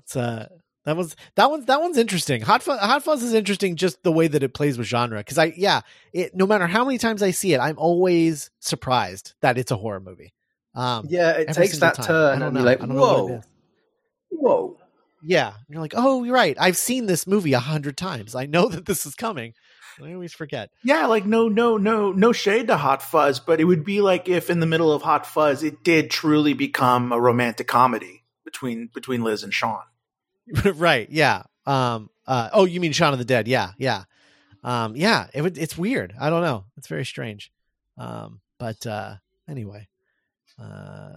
It's 0.01 0.17
uh, 0.17 0.49
that 0.85 0.97
was 0.97 1.17
that 1.35 1.51
one's 1.51 1.67
that 1.67 1.81
one's 1.81 1.99
interesting. 1.99 2.43
Hot 2.43 2.63
Fuzz, 2.63 2.79
Hot 2.79 3.03
Fuzz 3.03 3.25
is 3.25 3.35
interesting 3.35 3.75
just 3.75 4.01
the 4.05 4.13
way 4.13 4.29
that 4.29 4.45
it 4.45 4.55
plays 4.55 4.79
with 4.79 4.87
genre. 4.87 5.19
Because 5.19 5.37
I 5.37 5.53
yeah, 5.57 5.81
it 6.13 6.37
no 6.37 6.47
matter 6.47 6.69
how 6.69 6.85
many 6.85 6.99
times 6.99 7.25
I 7.25 7.33
see 7.33 7.55
it, 7.55 7.59
I'm 7.59 7.77
always 7.77 8.51
surprised 8.61 9.35
that 9.43 9.59
it's 9.59 9.73
a 9.73 9.77
horror 9.77 9.99
movie. 9.99 10.33
Um, 10.77 11.07
yeah, 11.09 11.33
it 11.33 11.53
takes 11.55 11.79
that 11.79 11.95
time. 11.95 12.07
turn, 12.07 12.43
and 12.43 12.55
you're 12.55 12.65
like, 12.65 12.81
whoa 12.81 13.43
whoa. 14.39 14.79
Yeah. 15.23 15.49
And 15.49 15.65
you're 15.69 15.81
like, 15.81 15.95
oh, 15.97 16.23
you're 16.25 16.35
right. 16.35 16.57
I've 16.59 16.77
seen 16.77 17.07
this 17.07 17.27
movie 17.27 17.53
a 17.53 17.59
hundred 17.59 17.97
times. 17.97 18.35
I 18.35 18.47
know 18.47 18.69
that 18.71 18.87
this 18.87 19.07
is 19.07 19.15
coming. 19.15 19.55
I 20.03 20.13
always 20.13 20.35
forget. 20.35 20.71
Yeah, 20.85 21.07
like 21.07 21.25
no, 21.25 21.49
no, 21.49 21.79
no, 21.79 22.13
no 22.13 22.33
shade 22.33 22.67
to 22.67 22.77
Hot 22.77 23.03
Fuzz, 23.03 23.41
but 23.41 23.61
it 23.61 23.65
would 23.65 23.83
be 23.83 24.03
like 24.03 24.29
if 24.29 24.51
in 24.51 24.61
the 24.61 24.67
middle 24.67 24.93
of 24.93 25.01
Hot 25.03 25.25
Fuzz, 25.27 25.63
it 25.63 25.83
did 25.83 26.11
truly 26.11 26.53
become 26.53 27.13
a 27.13 27.21
romantic 27.21 27.67
comedy 27.67 28.23
between 28.45 28.91
between 28.93 29.25
Liz 29.25 29.43
and 29.43 29.55
Shaun. 29.55 29.83
right. 30.75 31.09
Yeah. 31.11 31.45
Um. 31.65 32.11
Uh. 32.27 32.51
Oh, 32.53 32.67
you 32.67 32.79
mean 32.79 32.93
Shaun 32.93 33.15
of 33.15 33.19
the 33.19 33.25
Dead? 33.25 33.49
Yeah. 33.49 33.73
Yeah. 33.79 34.05
Um. 34.63 34.97
Yeah. 34.97 35.29
It 35.33 35.41
would. 35.41 35.57
It's 35.57 35.79
weird. 35.79 36.15
I 36.21 36.29
don't 36.29 36.43
know. 36.43 36.65
It's 36.77 36.89
very 36.89 37.07
strange. 37.07 37.51
Um. 37.97 38.41
But 38.59 38.87
uh. 38.87 39.15
Anyway. 39.49 39.89
Uh 40.59 41.13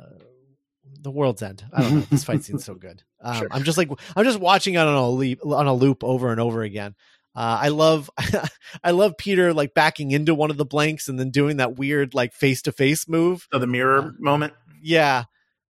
the 1.01 1.11
world's 1.11 1.41
end. 1.41 1.63
I 1.73 1.81
don't 1.81 1.93
know. 1.95 1.99
This 2.01 2.23
fight 2.23 2.43
scene's 2.43 2.65
so 2.65 2.75
good. 2.75 3.03
Um, 3.21 3.35
Sure. 3.35 3.47
I'm 3.51 3.63
just 3.65 3.77
like 3.77 3.89
I'm 4.15 4.23
just 4.23 4.39
watching 4.39 4.75
it 4.75 4.77
on 4.77 4.93
a 4.93 5.09
loop 5.09 5.39
on 5.45 5.67
a 5.67 5.73
loop 5.73 6.05
over 6.05 6.31
and 6.31 6.39
over 6.39 6.61
again. 6.63 6.95
Uh, 7.35 7.59
I 7.61 7.67
love 7.67 8.09
I 8.83 8.91
love 8.91 9.17
Peter 9.17 9.53
like 9.53 9.73
backing 9.73 10.11
into 10.11 10.33
one 10.33 10.51
of 10.51 10.55
the 10.57 10.63
blanks 10.65 11.09
and 11.09 11.19
then 11.19 11.29
doing 11.29 11.57
that 11.57 11.75
weird 11.77 12.13
like 12.13 12.31
face 12.33 12.61
to 12.61 12.71
face 12.71 13.09
move. 13.09 13.45
So 13.51 13.59
the 13.59 13.67
mirror 13.67 13.99
Uh, 13.99 14.11
moment. 14.19 14.53
Yeah. 14.81 15.25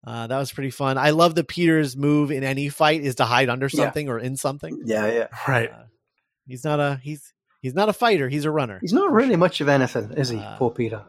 Uh, 0.06 0.26
that 0.26 0.38
was 0.38 0.52
pretty 0.52 0.70
fun. 0.70 0.96
I 0.96 1.10
love 1.10 1.34
that 1.34 1.48
Peter's 1.48 1.98
move 1.98 2.30
in 2.30 2.44
any 2.44 2.70
fight 2.70 3.02
is 3.02 3.16
to 3.16 3.26
hide 3.26 3.50
under 3.50 3.66
Yeah. 3.70 3.84
something 3.84 4.08
or 4.08 4.18
in 4.18 4.36
something. 4.38 4.82
Yeah, 4.86 5.06
yeah. 5.06 5.26
Right. 5.46 5.70
Uh, 5.70 5.84
he's 6.46 6.64
not 6.64 6.80
a 6.80 6.98
he's 7.02 7.34
he's 7.60 7.74
not 7.74 7.90
a 7.90 7.92
fighter. 7.92 8.30
He's 8.30 8.46
a 8.46 8.50
runner. 8.50 8.78
He's 8.80 8.94
not 8.94 9.12
really 9.12 9.36
much 9.36 9.60
of 9.60 9.68
anything, 9.68 10.12
is 10.12 10.30
he? 10.30 10.38
Uh, 10.38 10.56
Poor 10.56 10.70
Peter. 10.70 11.02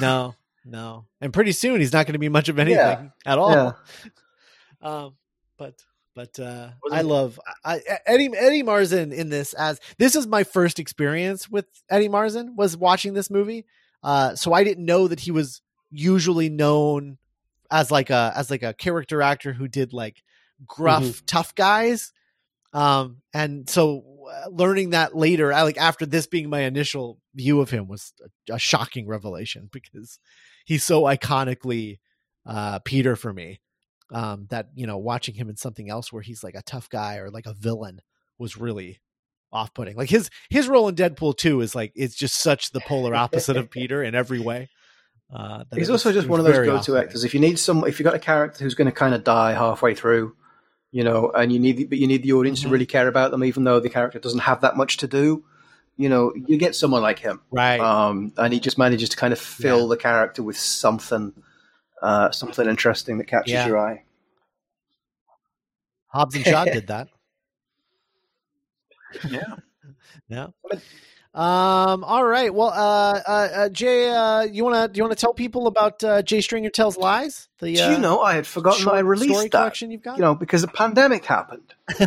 no, 0.00 0.34
no. 0.66 1.06
And 1.20 1.32
pretty 1.32 1.52
soon 1.52 1.80
he's 1.80 1.92
not 1.92 2.04
going 2.06 2.14
to 2.14 2.18
be 2.18 2.28
much 2.28 2.48
of 2.48 2.58
anything 2.58 2.78
Yeah. 2.78 3.08
at 3.24 3.38
all. 3.38 3.50
Yeah. 3.52 3.72
Um, 4.82 5.14
but 5.58 5.74
but 6.14 6.38
uh, 6.38 6.70
I 6.92 7.00
it- 7.00 7.06
love 7.06 7.40
I, 7.64 7.76
I- 7.76 7.98
Eddie 8.06 8.30
Eddie 8.36 8.62
Marsan 8.62 9.12
in 9.12 9.30
this 9.30 9.54
as 9.54 9.80
this 9.98 10.14
is 10.14 10.26
my 10.26 10.44
first 10.44 10.78
experience 10.78 11.48
with 11.48 11.64
Eddie 11.90 12.08
Marsan 12.10 12.54
was 12.56 12.76
watching 12.76 13.14
this 13.14 13.30
movie. 13.30 13.64
Uh, 14.02 14.34
so 14.34 14.52
I 14.52 14.64
didn't 14.64 14.84
know 14.84 15.08
that 15.08 15.20
he 15.20 15.30
was 15.30 15.62
usually 15.90 16.50
known 16.50 17.16
as 17.70 17.90
like 17.90 18.10
a 18.10 18.32
as 18.36 18.50
like 18.50 18.62
a 18.62 18.74
character 18.74 19.22
actor 19.22 19.52
who 19.54 19.66
did 19.66 19.92
like 19.94 20.22
gruff 20.66 21.02
Mm-hmm. 21.02 21.24
tough 21.26 21.54
guys. 21.54 22.12
Um, 22.72 23.22
and 23.32 23.68
so 23.68 24.04
learning 24.50 24.90
that 24.90 25.14
later, 25.16 25.52
I 25.52 25.62
like 25.62 25.78
after 25.78 26.06
this 26.06 26.26
being 26.26 26.48
my 26.50 26.60
initial 26.60 27.18
view 27.34 27.60
of 27.60 27.70
him 27.70 27.88
was 27.88 28.12
a, 28.50 28.54
a 28.54 28.58
shocking 28.58 29.06
revelation 29.06 29.68
because 29.72 30.18
he's 30.64 30.84
so 30.84 31.02
iconically 31.02 31.98
uh 32.46 32.78
Peter 32.80 33.16
for 33.16 33.32
me 33.32 33.60
um 34.12 34.46
that 34.50 34.68
you 34.74 34.86
know 34.86 34.98
watching 34.98 35.34
him 35.34 35.48
in 35.48 35.56
something 35.56 35.90
else 35.90 36.12
where 36.12 36.22
he's 36.22 36.44
like 36.44 36.54
a 36.54 36.62
tough 36.62 36.88
guy 36.88 37.16
or 37.16 37.28
like 37.30 37.46
a 37.46 37.52
villain 37.54 38.00
was 38.38 38.56
really 38.56 39.00
off-putting 39.52 39.96
like 39.96 40.10
his 40.10 40.30
his 40.50 40.68
role 40.68 40.86
in 40.88 40.94
deadpool 40.94 41.36
2 41.36 41.60
is 41.60 41.74
like 41.74 41.92
it's 41.96 42.14
just 42.14 42.36
such 42.38 42.70
the 42.70 42.80
polar 42.80 43.14
opposite 43.14 43.56
of 43.56 43.70
peter 43.70 44.02
in 44.02 44.14
every 44.14 44.38
way 44.38 44.68
uh 45.34 45.64
He's 45.72 45.88
was- 45.88 46.04
also 46.04 46.12
just 46.12 46.28
one 46.28 46.38
of 46.38 46.46
those 46.46 46.54
go-to 46.56 46.72
off-putting. 46.76 47.02
actors. 47.02 47.24
If 47.24 47.34
you 47.34 47.40
need 47.40 47.58
some, 47.58 47.84
if 47.84 47.98
you've 47.98 48.04
got 48.04 48.14
a 48.14 48.18
character 48.20 48.62
who's 48.62 48.74
going 48.74 48.86
to 48.86 48.92
kind 48.92 49.12
of 49.14 49.24
die 49.24 49.54
halfway 49.54 49.92
through, 49.94 50.36
you 50.92 51.04
know, 51.04 51.30
and 51.32 51.52
you 51.52 51.58
need, 51.58 51.88
but 51.90 51.98
you 51.98 52.06
need 52.06 52.22
the 52.22 52.32
audience 52.32 52.60
Mhm. 52.60 52.64
to 52.64 52.68
really 52.70 52.86
care 52.86 53.08
about 53.08 53.30
them, 53.30 53.44
even 53.44 53.64
though 53.64 53.80
the 53.80 53.90
character 53.90 54.18
doesn't 54.18 54.40
have 54.40 54.60
that 54.62 54.76
much 54.76 54.96
to 54.98 55.06
do. 55.06 55.44
You 55.96 56.08
know, 56.08 56.32
you 56.34 56.58
get 56.58 56.74
someone 56.76 57.02
like 57.02 57.18
him, 57.18 57.40
right 57.50 57.80
um, 57.80 58.32
and 58.36 58.52
he 58.52 58.60
just 58.60 58.76
manages 58.78 59.08
to 59.10 59.16
kind 59.16 59.32
of 59.32 59.38
fill 59.38 59.88
the 59.88 59.96
character 59.96 60.42
with 60.42 60.56
something, 60.58 61.32
uh, 62.02 62.30
something 62.30 62.68
interesting 62.68 63.16
that 63.18 63.24
catches 63.26 63.52
Yeah. 63.52 63.66
your 63.66 63.78
eye. 63.78 64.02
hobbs 66.08 66.34
and 66.36 66.46
shaw 66.46 66.64
did 66.64 66.86
that 66.86 67.08
Yeah. 69.30 69.54
yeah 70.28 70.46
um 71.36 72.02
all 72.02 72.24
right 72.24 72.52
well 72.52 72.68
uh 72.68 73.20
uh, 73.26 73.48
uh 73.54 73.68
jay 73.68 74.08
uh 74.08 74.42
you 74.42 74.64
want 74.64 74.74
to 74.74 74.92
do 74.92 74.98
you 74.98 75.04
want 75.04 75.16
to 75.16 75.20
tell 75.20 75.34
people 75.34 75.66
about 75.66 76.02
uh 76.02 76.22
jay 76.22 76.40
stringer 76.40 76.70
tells 76.70 76.96
lies 76.96 77.48
the 77.60 77.74
Do 77.74 77.82
uh, 77.82 77.90
you 77.90 77.98
know 77.98 78.20
I 78.20 78.34
had 78.34 78.46
forgotten 78.46 78.88
I 78.88 79.00
released 79.00 79.50
that? 79.52 79.58
collection 79.58 79.90
you've 79.90 80.02
got 80.02 80.16
you 80.16 80.22
know, 80.22 80.34
because 80.34 80.62
the 80.62 80.68
pandemic 80.68 81.24
happened. 81.24 81.74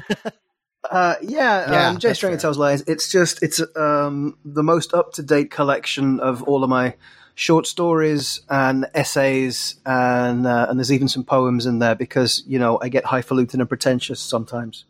uh, 0.90 1.16
yeah, 1.22 1.72
Yeah, 1.72 1.90
um, 1.90 2.00
Jay 2.00 2.14
Stringer 2.14 2.38
fair. 2.38 2.42
Tells 2.42 2.58
Lies. 2.58 2.82
It's 2.82 3.12
just, 3.12 3.42
it's 3.42 3.62
um, 3.76 4.38
the 4.46 4.64
most 4.64 4.94
up 4.94 5.14
to 5.14 5.24
date 5.24 5.52
collection 5.52 6.20
of 6.20 6.44
all 6.44 6.64
of 6.64 6.70
my 6.70 6.96
short 7.36 7.66
stories 7.66 8.42
and 8.50 8.86
essays, 8.94 9.76
and 9.86 10.46
uh, 10.46 10.68
and 10.70 10.78
there's 10.78 10.92
even 10.92 11.08
some 11.08 11.24
poems 11.24 11.66
in 11.66 11.80
there 11.80 11.96
because 11.96 12.44
you 12.46 12.60
know 12.60 12.80
I 12.82 12.90
get 12.90 13.06
highfalutin 13.06 13.60
and 13.60 13.70
pretentious 13.70 14.20
sometimes. 14.20 14.86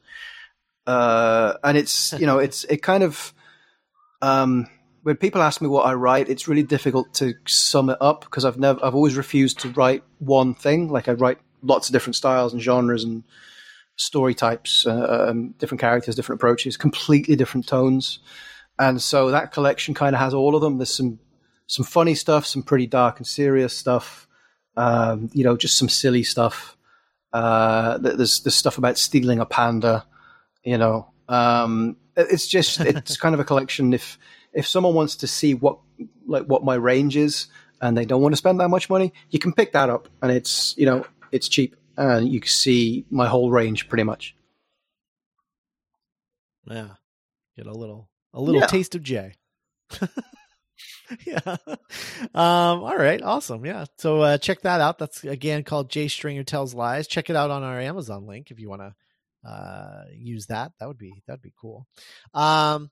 Uh, 0.86 1.54
and 1.64 1.78
it's 1.78 2.14
you 2.14 2.26
know 2.26 2.40
it's 2.46 2.64
it 2.66 2.82
kind 2.82 3.04
of 3.04 3.34
um, 4.22 4.68
when 5.04 5.18
people 5.18 5.42
ask 5.42 5.62
me 5.62 5.68
what 5.68 5.86
I 5.86 5.94
write, 5.94 6.30
it's 6.30 6.48
really 6.48 6.64
difficult 6.64 7.14
to 7.16 7.34
sum 7.48 7.90
it 7.90 7.98
up 8.02 8.22
because 8.22 8.46
I've 8.46 8.60
never 8.60 8.84
I've 8.84 8.96
always 8.96 9.16
refused 9.16 9.60
to 9.60 9.70
write 9.70 10.04
one 10.20 10.54
thing. 10.54 10.90
Like 10.90 11.08
I 11.08 11.14
write 11.14 11.40
lots 11.62 11.90
of 11.90 11.94
different 11.94 12.16
styles 12.16 12.54
and 12.54 12.62
genres 12.62 13.04
and 13.04 13.24
story 13.96 14.34
types, 14.34 14.86
uh, 14.86 15.28
um, 15.30 15.52
different 15.58 15.82
characters, 15.82 16.16
different 16.16 16.40
approaches, 16.40 16.78
completely 16.78 17.36
different 17.36 17.68
tones. 17.68 18.20
And 18.78 19.02
so 19.02 19.32
that 19.32 19.52
collection 19.52 19.94
kind 19.94 20.16
of 20.16 20.22
has 20.22 20.34
all 20.34 20.56
of 20.56 20.62
them. 20.62 20.78
There's 20.78 20.94
some 20.94 21.20
some 21.68 21.86
funny 21.86 22.16
stuff, 22.16 22.46
some 22.46 22.64
pretty 22.64 22.88
dark 22.88 23.18
and 23.18 23.28
serious 23.28 23.76
stuff. 23.76 24.28
Um, 24.76 25.30
you 25.34 25.44
know, 25.44 25.58
just 25.58 25.78
some 25.78 25.90
silly 25.90 26.24
stuff. 26.24 26.78
Uh, 27.32 27.98
there's 28.00 28.42
there's 28.42 28.56
stuff 28.56 28.78
about 28.78 28.98
stealing 28.98 29.40
a 29.40 29.46
panda. 29.46 30.06
You 30.64 30.78
know, 30.78 31.12
um, 31.30 31.96
it's 32.18 32.48
just 32.48 32.82
it's 32.82 33.16
kind 33.16 33.34
of 33.34 33.40
a 33.40 33.46
collection. 33.46 33.94
If 33.94 34.18
if 34.52 34.68
someone 34.68 34.94
wants 34.94 35.16
to 35.18 35.28
see 35.28 35.54
what 35.54 35.78
like 36.28 36.44
what 36.46 36.64
my 36.66 36.76
range 36.76 37.16
is 37.16 37.48
and 37.82 37.96
they 37.96 38.04
don't 38.06 38.22
want 38.22 38.34
to 38.34 38.38
spend 38.38 38.60
that 38.60 38.68
much 38.70 38.90
money, 38.90 39.14
you 39.30 39.40
can 39.40 39.54
pick 39.54 39.72
that 39.74 39.90
up, 39.90 40.10
and 40.22 40.32
it's 40.32 40.76
you 40.78 40.86
know 40.86 41.06
it's 41.32 41.48
cheap 41.48 41.76
and 41.96 42.28
you 42.28 42.40
can 42.40 42.50
see 42.50 43.06
my 43.10 43.28
whole 43.28 43.52
range 43.52 43.88
pretty 43.88 44.04
much. 44.04 44.36
Yeah. 46.66 46.90
Get 47.58 47.68
a 47.68 47.74
little 47.74 48.10
a 48.34 48.42
little 48.42 48.62
Yeah. 48.62 48.68
taste 48.68 48.96
of 48.96 49.04
Jay. 49.04 49.34
yeah. 51.26 51.56
Um, 52.34 52.84
all 52.84 52.98
right, 52.98 53.22
awesome. 53.22 53.66
Yeah. 53.66 53.86
So 53.98 54.22
uh 54.22 54.38
check 54.38 54.62
that 54.62 54.82
out. 54.82 54.98
That's 55.00 55.24
again 55.24 55.64
called 55.64 55.90
Jay 55.90 56.08
Stringer 56.08 56.44
Tells 56.44 56.74
Lies. 56.74 57.08
Check 57.08 57.30
it 57.30 57.36
out 57.36 57.50
on 57.52 57.64
our 57.64 57.80
Amazon 57.80 58.26
link 58.28 58.52
if 58.52 58.60
you 58.60 58.70
want 58.70 58.82
to 58.82 58.96
uh 59.48 60.04
use 60.14 60.48
that. 60.48 60.72
That 60.80 60.88
would 60.88 60.98
be 60.98 61.24
that'd 61.28 61.42
be 61.42 61.54
cool. 61.60 61.88
Um 62.34 62.92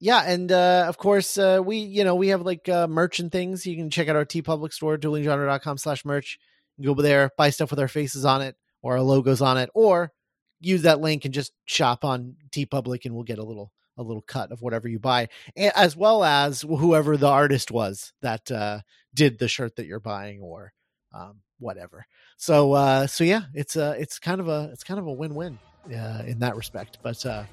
yeah, 0.00 0.22
and 0.26 0.50
uh 0.50 0.86
of 0.88 0.98
course 0.98 1.38
uh 1.38 1.60
we 1.64 1.78
you 1.78 2.04
know 2.04 2.14
we 2.14 2.28
have 2.28 2.42
like 2.42 2.68
uh 2.68 2.86
merch 2.86 3.20
and 3.20 3.30
things. 3.30 3.66
You 3.66 3.76
can 3.76 3.90
check 3.90 4.08
out 4.08 4.16
our 4.16 4.24
TeePublic 4.24 4.72
store, 4.72 4.98
duelinggenre.com 4.98 5.78
slash 5.78 6.04
merch. 6.04 6.38
Go 6.82 6.94
there, 6.94 7.30
buy 7.38 7.50
stuff 7.50 7.70
with 7.70 7.78
our 7.80 7.88
faces 7.88 8.24
on 8.24 8.42
it 8.42 8.56
or 8.82 8.94
our 8.94 9.02
logos 9.02 9.40
on 9.40 9.56
it, 9.56 9.70
or 9.74 10.12
use 10.60 10.82
that 10.82 11.00
link 11.00 11.24
and 11.24 11.32
just 11.32 11.52
shop 11.64 12.04
on 12.04 12.36
TeePublic 12.50 13.04
and 13.04 13.14
we'll 13.14 13.24
get 13.24 13.38
a 13.38 13.44
little 13.44 13.72
a 13.96 14.02
little 14.02 14.22
cut 14.22 14.50
of 14.50 14.60
whatever 14.60 14.88
you 14.88 14.98
buy, 14.98 15.28
as 15.56 15.96
well 15.96 16.24
as 16.24 16.62
whoever 16.62 17.16
the 17.16 17.28
artist 17.28 17.70
was 17.70 18.12
that 18.22 18.50
uh, 18.50 18.80
did 19.14 19.38
the 19.38 19.46
shirt 19.48 19.76
that 19.76 19.86
you're 19.86 20.00
buying 20.00 20.40
or 20.40 20.72
um, 21.12 21.40
whatever. 21.58 22.04
So 22.36 22.72
uh, 22.72 23.06
so 23.06 23.24
yeah, 23.24 23.42
it's 23.54 23.76
a 23.76 23.94
it's 23.98 24.18
kind 24.18 24.40
of 24.40 24.48
a 24.48 24.70
it's 24.72 24.84
kind 24.84 24.98
of 24.98 25.06
a 25.06 25.12
win 25.12 25.34
win 25.34 25.58
uh, 25.86 26.22
in 26.26 26.38
that 26.40 26.56
respect. 26.56 26.98
But 27.02 27.24
uh, 27.26 27.44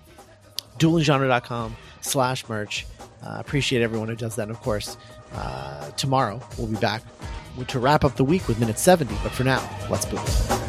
duelinggenre.com 0.77 1.75
slash 2.01 2.47
merch. 2.47 2.85
Uh, 3.23 3.37
appreciate 3.39 3.81
everyone 3.81 4.07
who 4.07 4.15
does 4.15 4.35
that. 4.35 4.43
And 4.43 4.51
of 4.51 4.59
course, 4.61 4.97
uh, 5.33 5.91
tomorrow 5.91 6.41
we'll 6.57 6.67
be 6.67 6.77
back 6.77 7.03
to 7.67 7.79
wrap 7.79 8.03
up 8.03 8.15
the 8.15 8.25
week 8.25 8.47
with 8.47 8.59
minute 8.59 8.79
70. 8.79 9.13
But 9.23 9.31
for 9.31 9.43
now, 9.43 9.67
let's 9.89 10.05
boot. 10.05 10.60